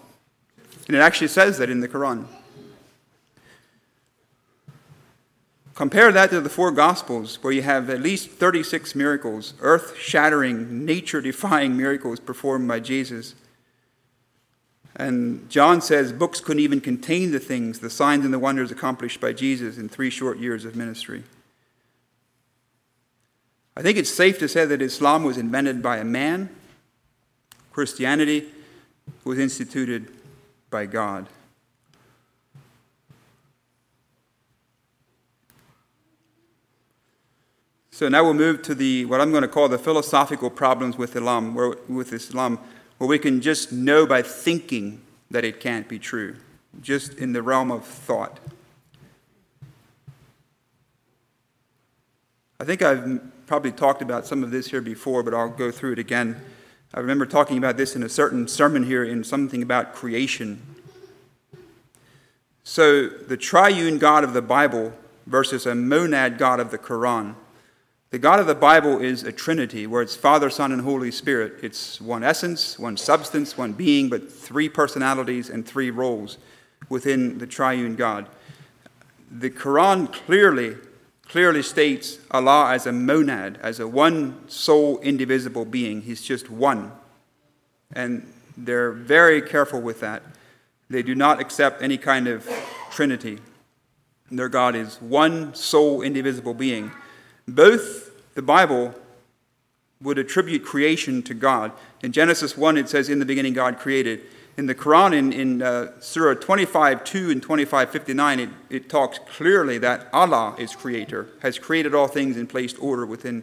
And 0.86 0.96
it 0.96 1.00
actually 1.00 1.28
says 1.28 1.58
that 1.58 1.70
in 1.70 1.80
the 1.80 1.88
Quran. 1.88 2.26
Compare 5.74 6.10
that 6.12 6.30
to 6.30 6.40
the 6.40 6.48
four 6.48 6.70
Gospels, 6.70 7.42
where 7.42 7.52
you 7.52 7.60
have 7.60 7.90
at 7.90 8.00
least 8.00 8.30
36 8.30 8.94
miracles, 8.94 9.52
earth 9.60 9.94
shattering, 9.98 10.86
nature 10.86 11.20
defying 11.20 11.76
miracles 11.76 12.18
performed 12.18 12.66
by 12.66 12.80
Jesus. 12.80 13.34
And 14.98 15.48
John 15.50 15.82
says 15.82 16.10
books 16.10 16.40
couldn't 16.40 16.62
even 16.62 16.80
contain 16.80 17.30
the 17.30 17.38
things, 17.38 17.80
the 17.80 17.90
signs 17.90 18.24
and 18.24 18.32
the 18.32 18.38
wonders 18.38 18.70
accomplished 18.70 19.20
by 19.20 19.34
Jesus 19.34 19.76
in 19.76 19.90
three 19.90 20.08
short 20.08 20.38
years 20.38 20.64
of 20.64 20.74
ministry. 20.74 21.22
I 23.76 23.82
think 23.82 23.98
it's 23.98 24.10
safe 24.10 24.38
to 24.38 24.48
say 24.48 24.64
that 24.64 24.80
Islam 24.80 25.22
was 25.22 25.36
invented 25.36 25.82
by 25.82 25.98
a 25.98 26.04
man, 26.04 26.48
Christianity 27.72 28.46
was 29.22 29.38
instituted 29.38 30.10
by 30.70 30.86
God. 30.86 31.26
So 37.90 38.08
now 38.08 38.24
we'll 38.24 38.34
move 38.34 38.62
to 38.62 38.74
the 38.74 39.04
what 39.04 39.20
I'm 39.20 39.30
going 39.30 39.42
to 39.42 39.48
call 39.48 39.68
the 39.68 39.78
philosophical 39.78 40.48
problems 40.48 40.96
with 40.96 41.16
Islam, 41.16 41.54
where, 41.54 41.76
with 41.88 42.12
Islam, 42.14 42.58
where 42.98 43.08
we 43.08 43.18
can 43.18 43.40
just 43.40 43.72
know 43.72 44.06
by 44.06 44.22
thinking 44.22 45.00
that 45.30 45.44
it 45.44 45.60
can't 45.60 45.88
be 45.88 45.98
true, 45.98 46.36
just 46.80 47.14
in 47.14 47.32
the 47.32 47.42
realm 47.42 47.70
of 47.70 47.84
thought. 47.84 48.38
I 52.58 52.64
think 52.64 52.80
I've 52.80 53.20
probably 53.46 53.72
talked 53.72 54.00
about 54.00 54.26
some 54.26 54.42
of 54.42 54.50
this 54.50 54.70
here 54.70 54.80
before, 54.80 55.22
but 55.22 55.34
I'll 55.34 55.50
go 55.50 55.70
through 55.70 55.92
it 55.92 55.98
again. 55.98 56.40
I 56.94 57.00
remember 57.00 57.26
talking 57.26 57.58
about 57.58 57.76
this 57.76 57.94
in 57.94 58.02
a 58.02 58.08
certain 58.08 58.48
sermon 58.48 58.84
here 58.84 59.04
in 59.04 59.24
something 59.24 59.62
about 59.62 59.94
creation. 59.94 60.62
So, 62.64 63.08
the 63.08 63.36
triune 63.36 63.98
God 63.98 64.24
of 64.24 64.32
the 64.32 64.42
Bible 64.42 64.92
versus 65.26 65.66
a 65.66 65.74
monad 65.74 66.38
God 66.38 66.58
of 66.58 66.70
the 66.70 66.78
Quran. 66.78 67.34
The 68.10 68.18
God 68.20 68.38
of 68.38 68.46
the 68.46 68.54
Bible 68.54 69.00
is 69.00 69.24
a 69.24 69.32
trinity, 69.32 69.84
where 69.86 70.00
it's 70.00 70.14
Father, 70.14 70.48
Son, 70.48 70.70
and 70.70 70.82
Holy 70.82 71.10
Spirit. 71.10 71.54
It's 71.62 72.00
one 72.00 72.22
essence, 72.22 72.78
one 72.78 72.96
substance, 72.96 73.58
one 73.58 73.72
being, 73.72 74.08
but 74.08 74.30
three 74.30 74.68
personalities 74.68 75.50
and 75.50 75.66
three 75.66 75.90
roles 75.90 76.38
within 76.88 77.38
the 77.38 77.48
triune 77.48 77.96
God. 77.96 78.28
The 79.28 79.50
Quran 79.50 80.12
clearly, 80.12 80.76
clearly 81.26 81.64
states 81.64 82.20
Allah 82.30 82.72
as 82.72 82.86
a 82.86 82.92
monad, 82.92 83.58
as 83.60 83.80
a 83.80 83.88
one 83.88 84.48
sole 84.48 85.00
indivisible 85.00 85.64
being. 85.64 86.02
He's 86.02 86.22
just 86.22 86.48
one. 86.48 86.92
And 87.92 88.32
they're 88.56 88.92
very 88.92 89.42
careful 89.42 89.80
with 89.80 89.98
that. 90.00 90.22
They 90.88 91.02
do 91.02 91.16
not 91.16 91.40
accept 91.40 91.82
any 91.82 91.98
kind 91.98 92.28
of 92.28 92.48
trinity. 92.92 93.40
Their 94.30 94.48
God 94.48 94.76
is 94.76 95.02
one 95.02 95.56
sole 95.56 96.02
indivisible 96.02 96.54
being. 96.54 96.92
Both 97.48 98.34
the 98.34 98.42
Bible 98.42 98.94
would 100.00 100.18
attribute 100.18 100.64
creation 100.64 101.22
to 101.22 101.34
God. 101.34 101.72
In 102.02 102.12
Genesis 102.12 102.56
1, 102.56 102.76
it 102.76 102.88
says, 102.88 103.08
In 103.08 103.18
the 103.18 103.24
beginning, 103.24 103.52
God 103.52 103.78
created. 103.78 104.20
In 104.56 104.66
the 104.66 104.74
Quran, 104.74 105.14
in, 105.14 105.32
in 105.32 105.62
uh, 105.62 105.92
Surah 106.00 106.34
25 106.34 107.04
2 107.04 107.30
and 107.30 107.42
25 107.42 107.90
59, 107.90 108.40
it, 108.40 108.48
it 108.70 108.88
talks 108.88 109.18
clearly 109.18 109.76
that 109.78 110.08
Allah 110.12 110.54
is 110.58 110.74
creator, 110.74 111.28
has 111.42 111.58
created 111.58 111.94
all 111.94 112.08
things 112.08 112.36
and 112.36 112.48
placed 112.48 112.80
order 112.80 113.04
within 113.04 113.42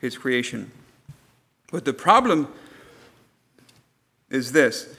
his 0.00 0.16
creation. 0.16 0.70
But 1.70 1.84
the 1.84 1.92
problem 1.92 2.48
is 4.30 4.52
this 4.52 4.96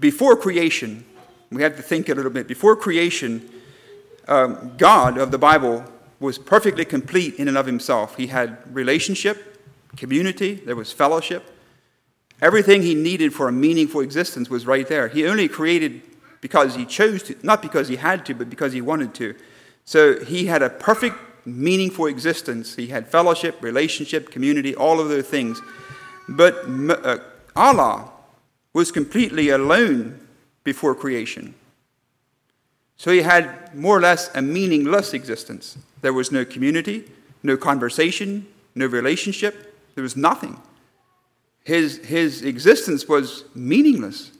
before 0.00 0.36
creation, 0.36 1.04
we 1.50 1.62
have 1.62 1.76
to 1.76 1.82
think 1.82 2.08
a 2.08 2.14
little 2.14 2.30
bit. 2.30 2.48
Before 2.48 2.74
creation, 2.74 3.48
um, 4.26 4.72
God 4.78 5.18
of 5.18 5.30
the 5.30 5.38
Bible 5.38 5.84
was 6.22 6.38
perfectly 6.38 6.84
complete 6.84 7.34
in 7.34 7.48
and 7.48 7.58
of 7.58 7.66
himself. 7.66 8.16
He 8.16 8.28
had 8.28 8.58
relationship, 8.74 9.58
community, 9.96 10.54
there 10.54 10.76
was 10.76 10.92
fellowship. 10.92 11.42
Everything 12.40 12.82
he 12.82 12.94
needed 12.94 13.34
for 13.34 13.48
a 13.48 13.52
meaningful 13.52 14.00
existence 14.00 14.48
was 14.48 14.66
right 14.66 14.86
there. 14.88 15.08
He 15.08 15.26
only 15.26 15.48
created 15.48 16.02
because 16.40 16.74
he 16.74 16.86
chose 16.86 17.22
to, 17.24 17.36
not 17.42 17.60
because 17.60 17.88
he 17.88 17.96
had 17.96 18.24
to, 18.26 18.34
but 18.34 18.48
because 18.48 18.72
he 18.72 18.80
wanted 18.80 19.14
to. 19.14 19.34
So 19.84 20.24
he 20.24 20.46
had 20.46 20.62
a 20.62 20.70
perfect, 20.70 21.16
meaningful 21.44 22.06
existence. 22.06 22.76
He 22.76 22.86
had 22.86 23.08
fellowship, 23.08 23.60
relationship, 23.60 24.30
community, 24.30 24.74
all 24.74 25.00
of 25.00 25.08
those 25.08 25.26
things. 25.26 25.60
But 26.28 26.54
uh, 26.66 27.18
Allah 27.56 28.10
was 28.72 28.90
completely 28.92 29.50
alone 29.50 30.26
before 30.64 30.94
creation. 30.94 31.54
So 32.96 33.10
he 33.10 33.22
had 33.22 33.74
more 33.74 33.96
or 33.96 34.00
less 34.00 34.34
a 34.34 34.42
meaningless 34.42 35.12
existence. 35.14 35.76
There 36.02 36.12
was 36.12 36.30
no 36.30 36.44
community, 36.44 37.10
no 37.42 37.56
conversation, 37.56 38.46
no 38.74 38.86
relationship, 38.86 39.74
there 39.94 40.02
was 40.02 40.16
nothing. 40.16 40.60
His, 41.64 41.98
his 41.98 42.42
existence 42.42 43.06
was 43.06 43.44
meaningless 43.54 44.32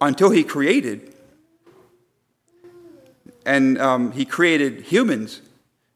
until 0.00 0.30
he 0.30 0.44
created. 0.44 1.14
And 3.44 3.78
um, 3.78 4.12
he 4.12 4.24
created 4.24 4.82
humans. 4.82 5.40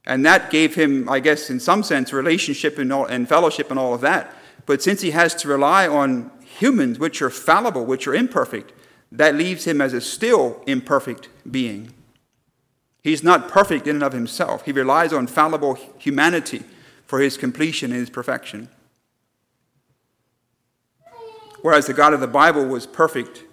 And 0.07 0.25
that 0.25 0.51
gave 0.51 0.75
him, 0.75 1.09
I 1.09 1.21
guess, 1.21 1.51
in 1.51 1.61
some 1.61 1.83
sense, 1.83 2.13
relationship 2.13 2.79
and, 2.79 2.93
all, 2.93 3.05
and 3.05 3.29
fellowship 3.29 3.71
and 3.71 3.79
all 3.79 3.93
of 3.93 4.01
that. 4.01 4.35
But 4.67 4.83
since 4.83 5.01
he 5.01 5.11
has 5.11 5.35
to 5.37 5.49
rely 5.49 5.87
on 5.87 6.31
humans, 6.45 6.99
which 6.99 7.21
are 7.21 7.31
fallible, 7.31 7.85
which 7.85 8.07
are 8.07 8.15
imperfect, 8.15 8.73
that 9.13 9.35
leaves 9.35 9.65
him 9.67 9.81
as 9.81 9.93
a 9.93 10.01
still 10.01 10.63
imperfect 10.67 11.29
being. 11.51 11.93
He's 13.03 13.23
not 13.23 13.49
perfect 13.49 13.87
in 13.87 13.97
and 13.97 14.05
of 14.05 14.13
himself. 14.13 14.65
He 14.65 14.73
relies 14.73 15.13
on 15.13 15.27
fallible 15.27 15.79
humanity 15.99 16.63
for 17.07 17.21
his 17.21 17.37
completion 17.37 17.91
and 17.91 18.01
his 18.01 18.11
perfection. 18.11 18.69
Whereas 21.63 21.87
the 21.87 21.95
God 21.95 22.15
of 22.15 22.21
the 22.21 22.27
Bible 22.27 22.65
was 22.67 22.87
perfect 22.87 23.45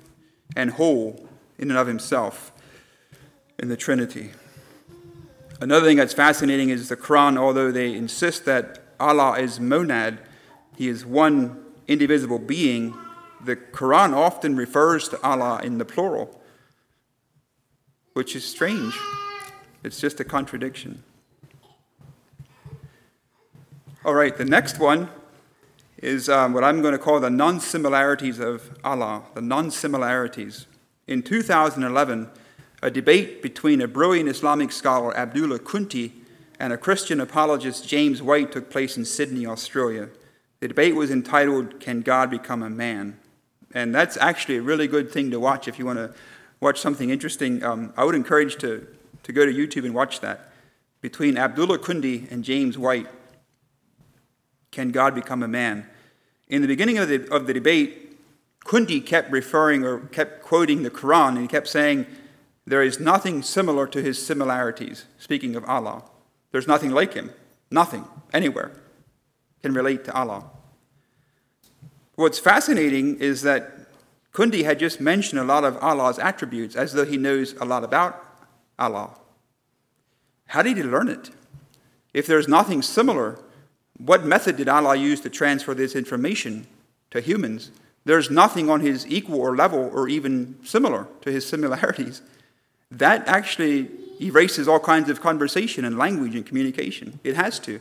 and 0.56 0.72
whole 0.72 1.28
in 1.58 1.70
and 1.70 1.78
of 1.78 1.88
himself 1.88 2.52
in 3.60 3.70
the 3.70 3.78
Trinity. 3.78 4.32
Another 5.60 5.88
thing 5.88 5.98
that's 5.98 6.14
fascinating 6.14 6.70
is 6.70 6.88
the 6.88 6.96
Quran, 6.96 7.38
although 7.38 7.72
they 7.72 7.94
insist 7.94 8.46
that 8.46 8.80
Allah 9.00 9.40
is 9.40 9.60
monad, 9.60 10.20
he 10.76 10.88
is 10.88 11.06
one 11.06 11.66
indivisible 11.88 12.38
being, 12.38 12.96
the 13.44 13.56
Quran 13.56 14.16
often 14.16 14.56
refers 14.56 15.10
to 15.10 15.22
Allah 15.22 15.60
in 15.64 15.78
the 15.78 15.86
plural, 15.86 16.42
which 18.14 18.36
is 18.36 18.46
strange. 18.46 18.98
It's 19.84 20.00
just 20.00 20.20
a 20.20 20.24
contradiction. 20.24 21.04
All 24.04 24.14
right, 24.14 24.36
the 24.36 24.46
next 24.46 24.80
one 24.80 25.10
is 25.98 26.30
um, 26.30 26.54
what 26.54 26.64
I'm 26.64 26.82
going 26.82 26.94
to 26.94 26.98
call 26.98 27.20
the 27.20 27.30
non 27.30 27.60
similarities 27.60 28.40
of 28.40 28.78
Allah, 28.84 29.24
the 29.34 29.42
non 29.42 29.72
similarities. 29.72 30.68
In 31.08 31.24
2011, 31.24 32.30
a 32.82 32.92
debate 32.92 33.42
between 33.42 33.82
a 33.82 33.88
brilliant 33.88 34.30
Islamic 34.30 34.72
scholar, 34.72 35.16
Abdullah 35.18 35.60
Kunde, 35.60 36.12
and 36.60 36.74
a 36.74 36.78
Christian 36.78 37.20
apologist, 37.20 37.88
James 37.88 38.22
White, 38.22 38.52
took 38.52 38.70
place 38.70 38.98
in 38.98 39.06
Sydney, 39.06 39.46
Australia. 39.46 40.10
The 40.60 40.68
debate 40.68 40.96
was 40.96 41.12
entitled, 41.12 41.80
Can 41.80 42.02
God 42.02 42.30
Become 42.30 42.64
a 42.64 42.70
Man? 42.70 43.18
And 43.78 43.94
that's 43.94 44.18
actually 44.18 44.58
a 44.58 44.62
really 44.64 44.88
good 44.88 45.12
thing 45.12 45.30
to 45.30 45.40
watch 45.40 45.68
if 45.68 45.78
you 45.78 45.86
want 45.86 46.00
to 46.00 46.12
watch 46.60 46.80
something 46.80 47.12
interesting. 47.12 47.64
Um, 47.64 47.94
I 47.96 48.06
would 48.06 48.16
encourage 48.16 48.56
to, 48.58 48.88
to 49.22 49.32
go 49.32 49.46
to 49.46 49.54
YouTube 49.54 49.86
and 49.86 49.94
watch 49.94 50.20
that. 50.22 50.52
Between 51.00 51.38
Abdullah 51.38 51.78
Kunde 51.78 52.32
and 52.32 52.44
James 52.44 52.76
White, 52.76 53.06
Can 54.72 54.90
God 54.90 55.14
Become 55.14 55.44
a 55.44 55.48
Man? 55.48 55.88
In 56.48 56.64
the 56.64 56.68
beginning 56.68 56.98
of 56.98 57.08
the, 57.08 57.32
of 57.32 57.46
the 57.46 57.54
debate, 57.54 58.18
Kunde 58.66 59.06
kept 59.06 59.32
referring 59.32 59.84
or 59.84 60.00
kept 60.08 60.42
quoting 60.42 60.82
the 60.82 60.90
Quran 60.90 61.30
and 61.30 61.42
he 61.42 61.48
kept 61.48 61.68
saying, 61.68 62.08
There 62.66 62.82
is 62.82 63.00
nothing 63.00 63.44
similar 63.44 63.86
to 63.86 64.02
his 64.02 64.18
similarities, 64.26 65.06
speaking 65.20 65.56
of 65.56 65.64
Allah. 65.66 66.02
There's 66.52 66.68
nothing 66.68 66.90
like 66.90 67.14
him, 67.14 67.30
nothing, 67.70 68.06
anywhere 68.34 68.72
can 69.62 69.76
relate 69.76 70.04
to 70.06 70.14
Allah. 70.14 70.50
What's 72.18 72.40
fascinating 72.40 73.20
is 73.20 73.44
that 73.44 73.72
Kunde 74.34 74.64
had 74.64 74.80
just 74.80 75.00
mentioned 75.00 75.40
a 75.40 75.44
lot 75.44 75.64
of 75.64 75.78
Allah's 75.78 76.18
attributes 76.18 76.76
as 76.76 76.94
though 76.94 77.06
he 77.06 77.16
knows 77.16 77.54
a 77.62 77.64
lot 77.64 77.84
about 77.84 78.20
Allah. 78.80 79.12
How 80.48 80.64
did 80.64 80.78
he 80.78 80.84
learn 80.84 81.10
it? 81.10 81.30
If 82.16 82.26
there's 82.26 82.48
nothing 82.48 82.82
similar, 82.82 83.38
what 84.00 84.26
method 84.26 84.58
did 84.58 84.68
Allah 84.68 84.96
use 84.96 85.22
to 85.22 85.30
transfer 85.30 85.76
this 85.76 85.96
information 85.96 86.66
to 87.12 87.22
humans? 87.22 87.70
There's 88.04 88.32
nothing 88.32 88.68
on 88.68 88.82
his 88.82 89.06
equal 89.06 89.40
or 89.40 89.56
level 89.56 89.92
or 89.94 90.10
even 90.10 90.58
similar 90.64 91.08
to 91.22 91.32
his 91.32 91.46
similarities. 91.46 92.24
That 92.90 93.28
actually 93.28 93.92
erases 94.20 94.68
all 94.68 94.80
kinds 94.80 95.12
of 95.12 95.22
conversation 95.22 95.86
and 95.86 96.00
language 96.00 96.34
and 96.34 96.48
communication. 96.48 97.20
It 97.24 97.36
has 97.36 97.60
to. 97.60 97.80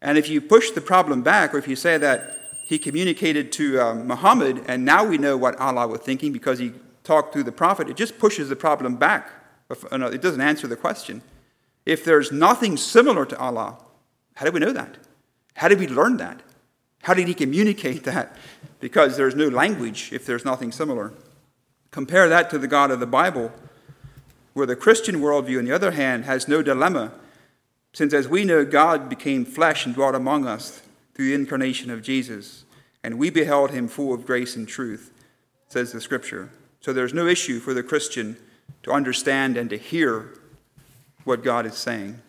And 0.00 0.16
if 0.16 0.30
you 0.30 0.40
push 0.40 0.70
the 0.70 0.80
problem 0.80 1.20
back, 1.20 1.52
or 1.52 1.58
if 1.58 1.68
you 1.68 1.76
say 1.76 1.98
that 1.98 2.38
he 2.70 2.78
communicated 2.78 3.50
to 3.50 3.80
um, 3.80 4.06
Muhammad, 4.06 4.62
and 4.68 4.84
now 4.84 5.04
we 5.04 5.18
know 5.18 5.36
what 5.36 5.58
Allah 5.58 5.88
was 5.88 6.02
thinking 6.02 6.32
because 6.32 6.60
he 6.60 6.72
talked 7.02 7.32
through 7.32 7.42
the 7.42 7.50
prophet, 7.50 7.88
it 7.88 7.96
just 7.96 8.16
pushes 8.16 8.48
the 8.48 8.54
problem 8.54 8.94
back. 8.94 9.28
It 9.68 10.22
doesn't 10.22 10.40
answer 10.40 10.68
the 10.68 10.76
question. 10.76 11.20
If 11.84 12.04
there's 12.04 12.30
nothing 12.30 12.76
similar 12.76 13.26
to 13.26 13.36
Allah, 13.40 13.78
how 14.36 14.46
do 14.46 14.52
we 14.52 14.60
know 14.60 14.72
that? 14.72 14.98
How 15.54 15.66
did 15.66 15.80
we 15.80 15.88
learn 15.88 16.18
that? 16.18 16.42
How 17.02 17.12
did 17.12 17.26
he 17.26 17.34
communicate 17.34 18.04
that? 18.12 18.36
Because 18.78 19.16
there's 19.16 19.34
no 19.34 19.48
language 19.48 20.12
if 20.12 20.24
there's 20.24 20.44
nothing 20.44 20.70
similar. 20.70 21.12
Compare 21.90 22.28
that 22.28 22.50
to 22.50 22.58
the 22.58 22.68
God 22.68 22.92
of 22.92 23.00
the 23.00 23.04
Bible, 23.04 23.50
where 24.52 24.66
the 24.66 24.76
Christian 24.76 25.16
worldview, 25.16 25.58
on 25.58 25.64
the 25.64 25.72
other 25.72 25.90
hand, 25.90 26.24
has 26.24 26.46
no 26.46 26.62
dilemma 26.62 27.10
since, 27.92 28.14
as 28.14 28.28
we 28.28 28.44
know, 28.44 28.64
God 28.64 29.08
became 29.08 29.44
flesh 29.44 29.84
and 29.84 29.92
dwelt 29.92 30.14
among 30.14 30.46
us 30.46 30.82
through 31.20 31.28
the 31.28 31.34
incarnation 31.34 31.90
of 31.90 32.00
Jesus, 32.00 32.64
and 33.04 33.18
we 33.18 33.28
beheld 33.28 33.72
him 33.72 33.88
full 33.88 34.14
of 34.14 34.24
grace 34.24 34.56
and 34.56 34.66
truth, 34.66 35.12
says 35.68 35.92
the 35.92 36.00
scripture. 36.00 36.48
So 36.80 36.94
there's 36.94 37.12
no 37.12 37.26
issue 37.26 37.60
for 37.60 37.74
the 37.74 37.82
Christian 37.82 38.38
to 38.84 38.90
understand 38.90 39.58
and 39.58 39.68
to 39.68 39.76
hear 39.76 40.32
what 41.24 41.44
God 41.44 41.66
is 41.66 41.74
saying. 41.74 42.22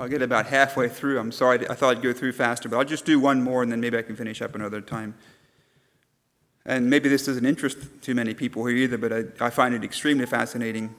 I'll 0.00 0.08
get 0.08 0.22
about 0.22 0.46
halfway 0.46 0.88
through. 0.88 1.20
I'm 1.20 1.30
sorry, 1.30 1.70
I 1.70 1.74
thought 1.74 1.98
I'd 1.98 2.02
go 2.02 2.12
through 2.12 2.32
faster, 2.32 2.68
but 2.68 2.78
I'll 2.78 2.84
just 2.84 3.04
do 3.04 3.20
one 3.20 3.44
more 3.44 3.62
and 3.62 3.70
then 3.70 3.80
maybe 3.80 3.96
I 3.96 4.02
can 4.02 4.16
finish 4.16 4.42
up 4.42 4.56
another 4.56 4.80
time. 4.80 5.14
And 6.70 6.88
maybe 6.88 7.08
this 7.08 7.26
doesn't 7.26 7.44
interest 7.44 7.78
too 8.00 8.14
many 8.14 8.32
people 8.32 8.64
here 8.64 8.76
either, 8.76 8.96
but 8.96 9.12
I, 9.12 9.24
I 9.44 9.50
find 9.50 9.74
it 9.74 9.82
extremely 9.82 10.24
fascinating. 10.24 10.94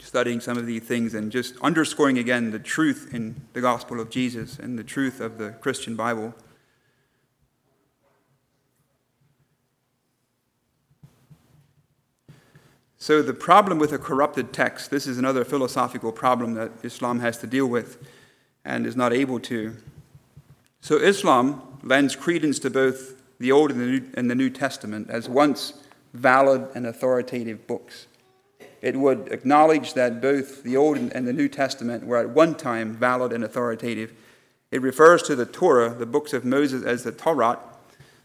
studying 0.00 0.40
some 0.40 0.56
of 0.56 0.64
these 0.64 0.82
things 0.82 1.12
and 1.12 1.30
just 1.30 1.56
underscoring 1.60 2.16
again 2.16 2.52
the 2.52 2.58
truth 2.58 3.10
in 3.12 3.36
the 3.52 3.60
gospel 3.60 4.00
of 4.00 4.08
Jesus 4.08 4.58
and 4.58 4.78
the 4.78 4.82
truth 4.82 5.20
of 5.20 5.36
the 5.36 5.50
Christian 5.60 5.94
Bible. 5.94 6.34
So, 12.96 13.20
the 13.20 13.34
problem 13.34 13.78
with 13.78 13.92
a 13.92 13.98
corrupted 13.98 14.54
text, 14.54 14.90
this 14.90 15.06
is 15.06 15.18
another 15.18 15.44
philosophical 15.44 16.12
problem 16.12 16.54
that 16.54 16.70
Islam 16.82 17.20
has 17.20 17.36
to 17.38 17.46
deal 17.46 17.66
with 17.66 17.98
and 18.64 18.86
is 18.86 18.96
not 18.96 19.12
able 19.12 19.38
to. 19.40 19.76
So, 20.80 20.96
Islam 20.96 21.60
lends 21.82 22.16
credence 22.16 22.58
to 22.60 22.70
both 22.70 23.21
the 23.42 23.52
Old 23.52 23.72
and 23.72 24.30
the 24.30 24.34
New, 24.34 24.50
Testament 24.50 25.10
as 25.10 25.28
once 25.28 25.74
valid 26.14 26.68
and 26.74 26.86
authoritative 26.86 27.66
books. 27.66 28.06
It 28.80 28.96
would 28.96 29.28
acknowledge 29.32 29.94
that 29.94 30.22
both 30.22 30.62
the 30.62 30.76
Old 30.76 30.96
and 30.96 31.26
the 31.26 31.32
New 31.32 31.48
Testament 31.48 32.06
were 32.06 32.18
at 32.18 32.30
one 32.30 32.54
time 32.54 32.94
valid 32.94 33.32
and 33.32 33.42
authoritative. 33.42 34.12
It 34.70 34.80
refers 34.80 35.22
to 35.24 35.34
the 35.34 35.44
Torah, 35.44 35.90
the 35.90 36.06
books 36.06 36.32
of 36.32 36.44
Moses, 36.44 36.84
as 36.84 37.02
the 37.02 37.12
Torah, 37.12 37.58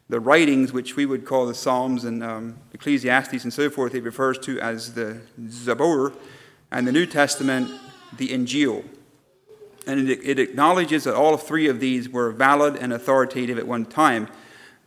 the 0.08 0.20
writings, 0.20 0.72
which 0.72 0.96
we 0.96 1.06
would 1.06 1.26
call 1.26 1.48
the 1.48 1.56
Psalms 1.56 2.06
and 2.06 2.24
um, 2.24 2.58
Ecclesiastes 2.74 3.44
and 3.44 3.52
so 3.52 3.70
forth, 3.70 3.94
it 3.96 4.04
refers 4.04 4.38
to 4.40 4.60
as 4.60 4.94
the 4.94 5.20
Zabur, 5.42 6.14
and 6.72 6.88
the 6.88 6.92
New 6.92 7.06
Testament, 7.06 7.72
the 8.18 8.30
Injil. 8.30 8.86
And 9.86 10.10
it, 10.10 10.20
it 10.24 10.40
acknowledges 10.40 11.06
that 11.06 11.16
all 11.16 11.38
three 11.38 11.68
of 11.68 11.80
these 11.80 12.08
were 12.08 12.32
valid 12.32 12.76
and 12.76 12.94
authoritative 12.94 13.58
at 13.58 13.68
one 13.68 13.86
time. 13.86 14.28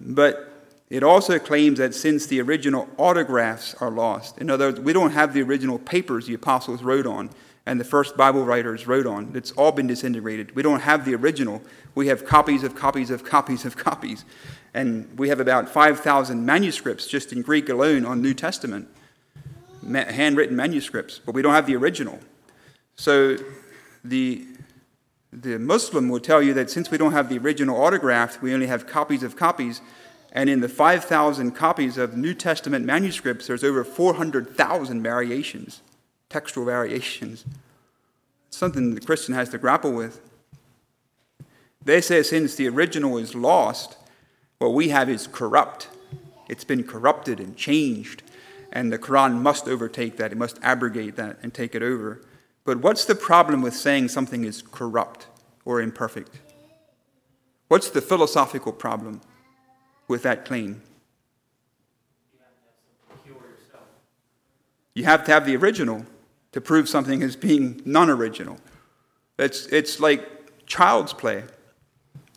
But 0.01 0.65
it 0.89 1.03
also 1.03 1.39
claims 1.39 1.79
that 1.79 1.95
since 1.95 2.27
the 2.27 2.41
original 2.41 2.89
autographs 2.97 3.75
are 3.81 3.91
lost, 3.91 4.39
in 4.39 4.51
other 4.51 4.67
words, 4.67 4.81
we 4.81 4.93
don't 4.93 5.13
have 5.13 5.35
the 5.35 5.43
original 5.43 5.79
papers 5.79 6.27
the 6.27 6.35
apostles 6.35 6.83
wrote 6.83 7.07
on 7.07 7.31
and 7.67 7.79
the 7.79 7.85
first 7.85 8.17
Bible 8.17 8.45
writers 8.45 8.87
wrote 8.87 9.07
on, 9.07 9.33
it's 9.35 9.53
all 9.53 9.71
been 9.71 9.87
disintegrated. 9.87 10.57
We 10.57 10.63
don't 10.63 10.81
have 10.81 11.05
the 11.05 11.15
original. 11.15 11.63
We 11.95 12.09
have 12.09 12.25
copies 12.25 12.65
of 12.65 12.75
copies 12.75 13.11
of 13.11 13.23
copies 13.23 13.65
of 13.65 13.77
copies. 13.77 14.25
And 14.73 15.19
we 15.19 15.29
have 15.29 15.41
about 15.41 15.69
5,000 15.69 16.45
manuscripts 16.45 17.07
just 17.07 17.33
in 17.33 17.43
Greek 17.43 17.69
alone 17.69 18.05
on 18.05 18.23
New 18.23 18.35
Testament, 18.35 18.89
handwritten 19.87 20.57
manuscripts, 20.57 21.21
but 21.25 21.35
we 21.35 21.43
don't 21.43 21.55
have 21.55 21.67
the 21.67 21.77
original. 21.77 22.19
So 22.97 23.37
the, 24.05 24.47
the 25.33 25.59
Muslim 25.59 26.09
will 26.09 26.21
tell 26.21 26.43
you 26.43 26.53
that 26.55 26.71
since 26.71 26.91
we 26.91 26.99
don't 26.99 27.13
have 27.13 27.29
the 27.29 27.39
original 27.39 27.81
autograph, 27.81 28.43
we 28.43 28.53
only 28.53 28.67
have 28.67 28.87
copies 28.87 29.23
of 29.23 29.37
copies. 29.37 29.81
And 30.33 30.51
in 30.51 30.61
the 30.61 30.69
5,000 30.69 31.53
copies 31.53 31.99
of 31.99 32.17
New 32.17 32.35
Testament 32.35 32.85
manuscripts, 32.85 33.47
there's 33.47 33.65
over 33.65 33.85
400,000 33.85 35.03
variations, 35.03 35.83
textual 36.29 36.67
variations. 36.67 37.45
It's 38.49 38.57
something 38.57 38.95
the 38.95 39.01
Christian 39.01 39.35
has 39.35 39.49
to 39.51 39.59
grapple 39.59 39.93
with. 39.93 40.21
They 41.85 42.01
say 42.01 42.23
since 42.23 42.57
the 42.57 42.69
original 42.69 43.17
is 43.17 43.35
lost, 43.35 43.97
what 44.59 44.75
we 44.75 44.91
have 44.91 45.09
is 45.09 45.27
corrupt. 45.27 45.89
It's 46.49 46.65
been 46.65 46.85
corrupted 46.85 47.41
and 47.41 47.57
changed. 47.57 48.23
And 48.73 48.93
the 48.93 48.99
Quran 48.99 49.41
must 49.41 49.67
overtake 49.67 50.17
that, 50.19 50.33
it 50.33 50.39
must 50.39 50.59
abrogate 50.63 51.17
that 51.17 51.39
and 51.43 51.55
take 51.55 51.75
it 51.75 51.83
over. 51.83 52.21
But 52.65 52.79
what's 52.79 53.05
the 53.05 53.15
problem 53.15 53.63
with 53.63 53.75
saying 53.75 54.09
something 54.09 54.45
is 54.45 54.63
corrupt 54.63 55.27
or 55.65 55.81
imperfect? 55.81 56.39
What's 57.69 57.91
the 57.91 58.03
philosophical 58.03 58.73
problem 58.73 59.21
with 60.09 60.23
that 60.25 60.45
claim? 60.45 60.83
You 64.95 65.05
have 65.05 65.25
to 65.25 65.33
have 65.33 65.47
the 65.47 65.57
original 65.57 66.05
to 66.53 66.61
prove 66.61 66.89
something 66.89 67.23
as 67.23 67.37
being 67.37 67.81
non 67.85 68.11
original. 68.11 68.59
It's, 69.39 69.67
it's 69.67 70.01
like 70.01 70.67
child's 70.67 71.13
play. 71.13 71.45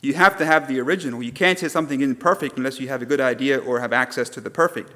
You 0.02 0.14
have 0.14 0.36
to 0.38 0.46
have 0.46 0.68
the 0.68 0.80
original. 0.80 1.22
You 1.22 1.32
can't 1.32 1.58
say 1.58 1.68
something 1.68 2.00
imperfect 2.00 2.56
unless 2.56 2.78
you 2.78 2.88
have 2.88 3.02
a 3.02 3.06
good 3.06 3.20
idea 3.20 3.58
or 3.58 3.80
have 3.80 3.92
access 3.92 4.28
to 4.30 4.40
the 4.40 4.50
perfect. 4.50 4.92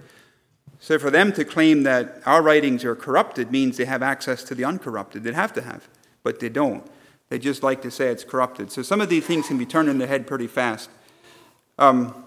So 0.81 0.99
for 0.99 1.11
them 1.11 1.33
to 1.33 1.45
claim 1.45 1.83
that 1.83 2.23
our 2.25 2.43
writings 2.43 2.85
are 2.85 2.95
corrupted 2.95 3.51
means 3.51 3.77
they 3.77 3.85
have 3.85 4.03
access 4.03 4.45
to 4.45 4.55
the 4.55 4.64
uncorrupted. 4.64 5.25
They'd 5.25 5.35
have 5.35 5.53
to 5.55 5.62
have, 5.62 5.88
but 6.23 6.41
they 6.41 6.49
don't. 6.49 6.87
They 7.29 7.38
just 7.38 7.62
like 7.62 7.83
to 7.83 7.91
say 7.91 8.09
it's 8.09 8.25
corrupted. 8.25 8.73
So 8.73 8.83
some 8.83 9.01
of 9.01 9.09
these 9.09 9.27
things 9.27 9.49
can 9.49 9.59
be 9.59 9.67
turned 9.67 9.88
in 9.88 9.99
their 9.99 10.09
head 10.09 10.27
pretty 10.27 10.47
fast. 10.47 10.88
Um, 11.79 12.25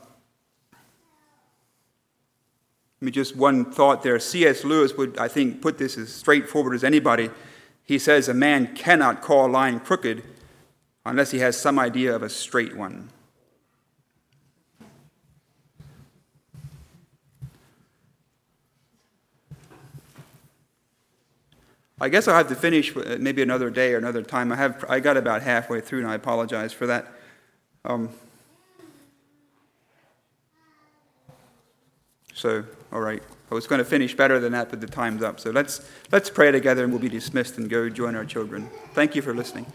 me 3.02 3.10
just 3.10 3.36
one 3.36 3.66
thought 3.66 4.04
there. 4.04 4.20
C.S. 4.20 4.64
Lewis 4.64 4.96
would, 4.96 5.18
I 5.18 5.28
think, 5.28 5.62
put 5.62 5.80
this 5.80 5.98
as 5.98 6.14
straightforward 6.14 6.76
as 6.76 6.84
anybody. 6.84 7.32
He 7.84 7.98
says 7.98 8.30
a 8.30 8.34
man 8.34 8.76
cannot 8.76 9.24
call 9.24 9.48
a 9.48 9.52
line 9.52 9.80
crooked 9.80 10.24
unless 11.04 11.32
he 11.32 11.40
has 11.40 11.60
some 11.60 11.80
idea 11.80 12.16
of 12.16 12.22
a 12.22 12.30
straight 12.30 12.78
one. 12.78 13.10
I 22.02 22.10
guess 22.10 22.28
I'll 22.28 22.36
have 22.36 22.48
to 22.48 22.56
finish 22.56 22.96
maybe 23.20 23.44
another 23.44 23.70
day 23.70 23.94
or 23.94 24.00
another 24.00 24.24
time. 24.24 24.52
I 24.52 24.56
have 24.56 24.84
I 24.90 25.00
got 25.00 25.18
about 25.18 25.44
halfway 25.44 25.82
through, 25.82 26.00
and 26.00 26.08
I 26.08 26.16
apologize 26.16 26.74
for 26.74 26.88
that. 26.88 27.08
Um, 27.86 28.10
so, 32.34 32.64
all 32.92 33.02
right. 33.02 33.22
I 33.52 33.54
was 33.54 33.68
going 33.68 33.80
to 33.80 33.86
finish 33.86 34.16
better 34.16 34.40
than 34.40 34.54
that, 34.54 34.72
but 34.72 34.82
the 34.82 34.88
time's 34.88 35.22
up. 35.22 35.40
So 35.40 35.52
let's 35.52 35.88
let's 36.12 36.28
pray 36.28 36.50
together, 36.52 36.84
and 36.84 36.92
we'll 36.92 37.02
be 37.02 37.08
dismissed 37.08 37.60
and 37.60 37.70
go 37.70 37.88
join 37.88 38.16
our 38.16 38.26
children. 38.26 38.72
Thank 38.94 39.16
you 39.16 39.22
for 39.22 39.36
listening. 39.36 39.68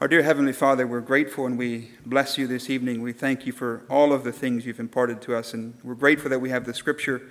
Our 0.00 0.08
dear 0.08 0.24
Heavenly 0.24 0.52
Father, 0.52 0.84
we're 0.84 1.00
grateful 1.00 1.46
and 1.46 1.56
we 1.56 1.92
bless 2.04 2.36
you 2.36 2.48
this 2.48 2.68
evening. 2.68 3.02
We 3.02 3.12
thank 3.12 3.46
you 3.46 3.52
for 3.52 3.82
all 3.88 4.12
of 4.12 4.24
the 4.24 4.32
things 4.32 4.66
you've 4.66 4.80
imparted 4.80 5.22
to 5.22 5.36
us, 5.36 5.54
and 5.54 5.78
we're 5.84 5.94
grateful 5.94 6.28
that 6.30 6.40
we 6.40 6.50
have 6.50 6.64
the 6.64 6.74
Scripture 6.74 7.22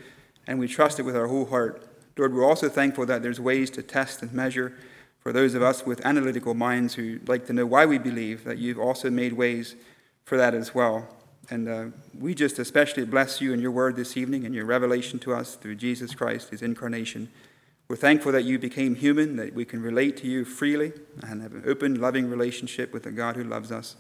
and 0.47 0.57
we 0.57 0.69
trust 0.69 0.99
it 0.99 1.03
with 1.03 1.17
our 1.17 1.27
whole 1.27 1.47
heart. 1.47 1.85
Lord, 2.17 2.33
we're 2.33 2.45
also 2.45 2.69
thankful 2.69 3.05
that 3.05 3.21
there's 3.21 3.39
ways 3.39 3.69
to 3.71 3.83
test 3.83 4.21
and 4.21 4.31
measure 4.33 4.73
for 5.19 5.33
those 5.33 5.55
of 5.55 5.63
us 5.63 5.85
with 5.85 6.05
analytical 6.05 6.53
minds 6.53 6.93
who 6.93 7.19
like 7.27 7.47
to 7.47 7.53
know 7.53 7.65
why 7.65 7.85
we 7.85 7.97
believe, 7.97 8.43
that 8.43 8.59
you've 8.59 8.79
also 8.79 9.09
made 9.09 9.33
ways 9.33 9.75
for 10.23 10.37
that 10.37 10.53
as 10.53 10.75
well. 10.75 11.07
And 11.49 11.67
uh, 11.67 11.85
we 12.17 12.33
just 12.33 12.59
especially 12.59 13.05
bless 13.05 13.41
you 13.41 13.51
and 13.51 13.61
your 13.61 13.71
word 13.71 13.95
this 13.95 14.17
evening 14.17 14.45
and 14.45 14.53
your 14.53 14.65
revelation 14.65 15.19
to 15.19 15.33
us 15.33 15.55
through 15.55 15.75
Jesus 15.75 16.13
Christ, 16.13 16.49
his 16.49 16.61
incarnation. 16.61 17.29
We're 17.87 17.95
thankful 17.95 18.31
that 18.31 18.43
you 18.43 18.57
became 18.57 18.95
human, 18.95 19.35
that 19.35 19.53
we 19.53 19.65
can 19.65 19.81
relate 19.81 20.17
to 20.17 20.27
you 20.27 20.45
freely 20.45 20.93
and 21.21 21.41
have 21.41 21.53
an 21.53 21.63
open, 21.67 21.99
loving 21.99 22.29
relationship 22.29 22.93
with 22.93 23.05
a 23.05 23.11
God 23.11 23.35
who 23.35 23.43
loves 23.43 23.71
us. 23.71 23.95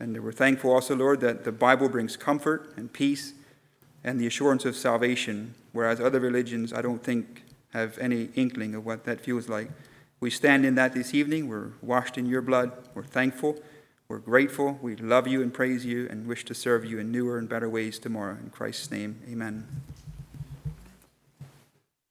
And 0.00 0.20
we're 0.22 0.32
thankful 0.32 0.72
also, 0.72 0.96
Lord, 0.96 1.20
that 1.20 1.44
the 1.44 1.52
Bible 1.52 1.88
brings 1.88 2.16
comfort 2.16 2.72
and 2.76 2.92
peace 2.92 3.34
and 4.02 4.20
the 4.20 4.26
assurance 4.26 4.64
of 4.64 4.76
salvation, 4.76 5.54
whereas 5.74 6.00
other 6.00 6.20
religions, 6.20 6.72
I 6.72 6.80
don't 6.80 7.02
think, 7.02 7.42
have 7.74 7.98
any 7.98 8.30
inkling 8.34 8.74
of 8.74 8.86
what 8.86 9.04
that 9.04 9.20
feels 9.20 9.48
like. 9.48 9.70
We 10.20 10.30
stand 10.30 10.64
in 10.64 10.76
that 10.76 10.94
this 10.94 11.12
evening. 11.12 11.48
We're 11.48 11.72
washed 11.82 12.16
in 12.16 12.24
your 12.24 12.40
blood. 12.40 12.72
We're 12.94 13.02
thankful. 13.02 13.60
We're 14.08 14.18
grateful. 14.18 14.78
We 14.80 14.96
love 14.96 15.26
you 15.26 15.42
and 15.42 15.52
praise 15.52 15.84
you 15.84 16.06
and 16.08 16.26
wish 16.26 16.44
to 16.46 16.54
serve 16.54 16.84
you 16.84 16.98
in 16.98 17.10
newer 17.10 17.36
and 17.36 17.48
better 17.48 17.68
ways 17.68 17.98
tomorrow. 17.98 18.36
In 18.42 18.50
Christ's 18.50 18.90
name, 18.90 19.20
amen. 19.30 19.66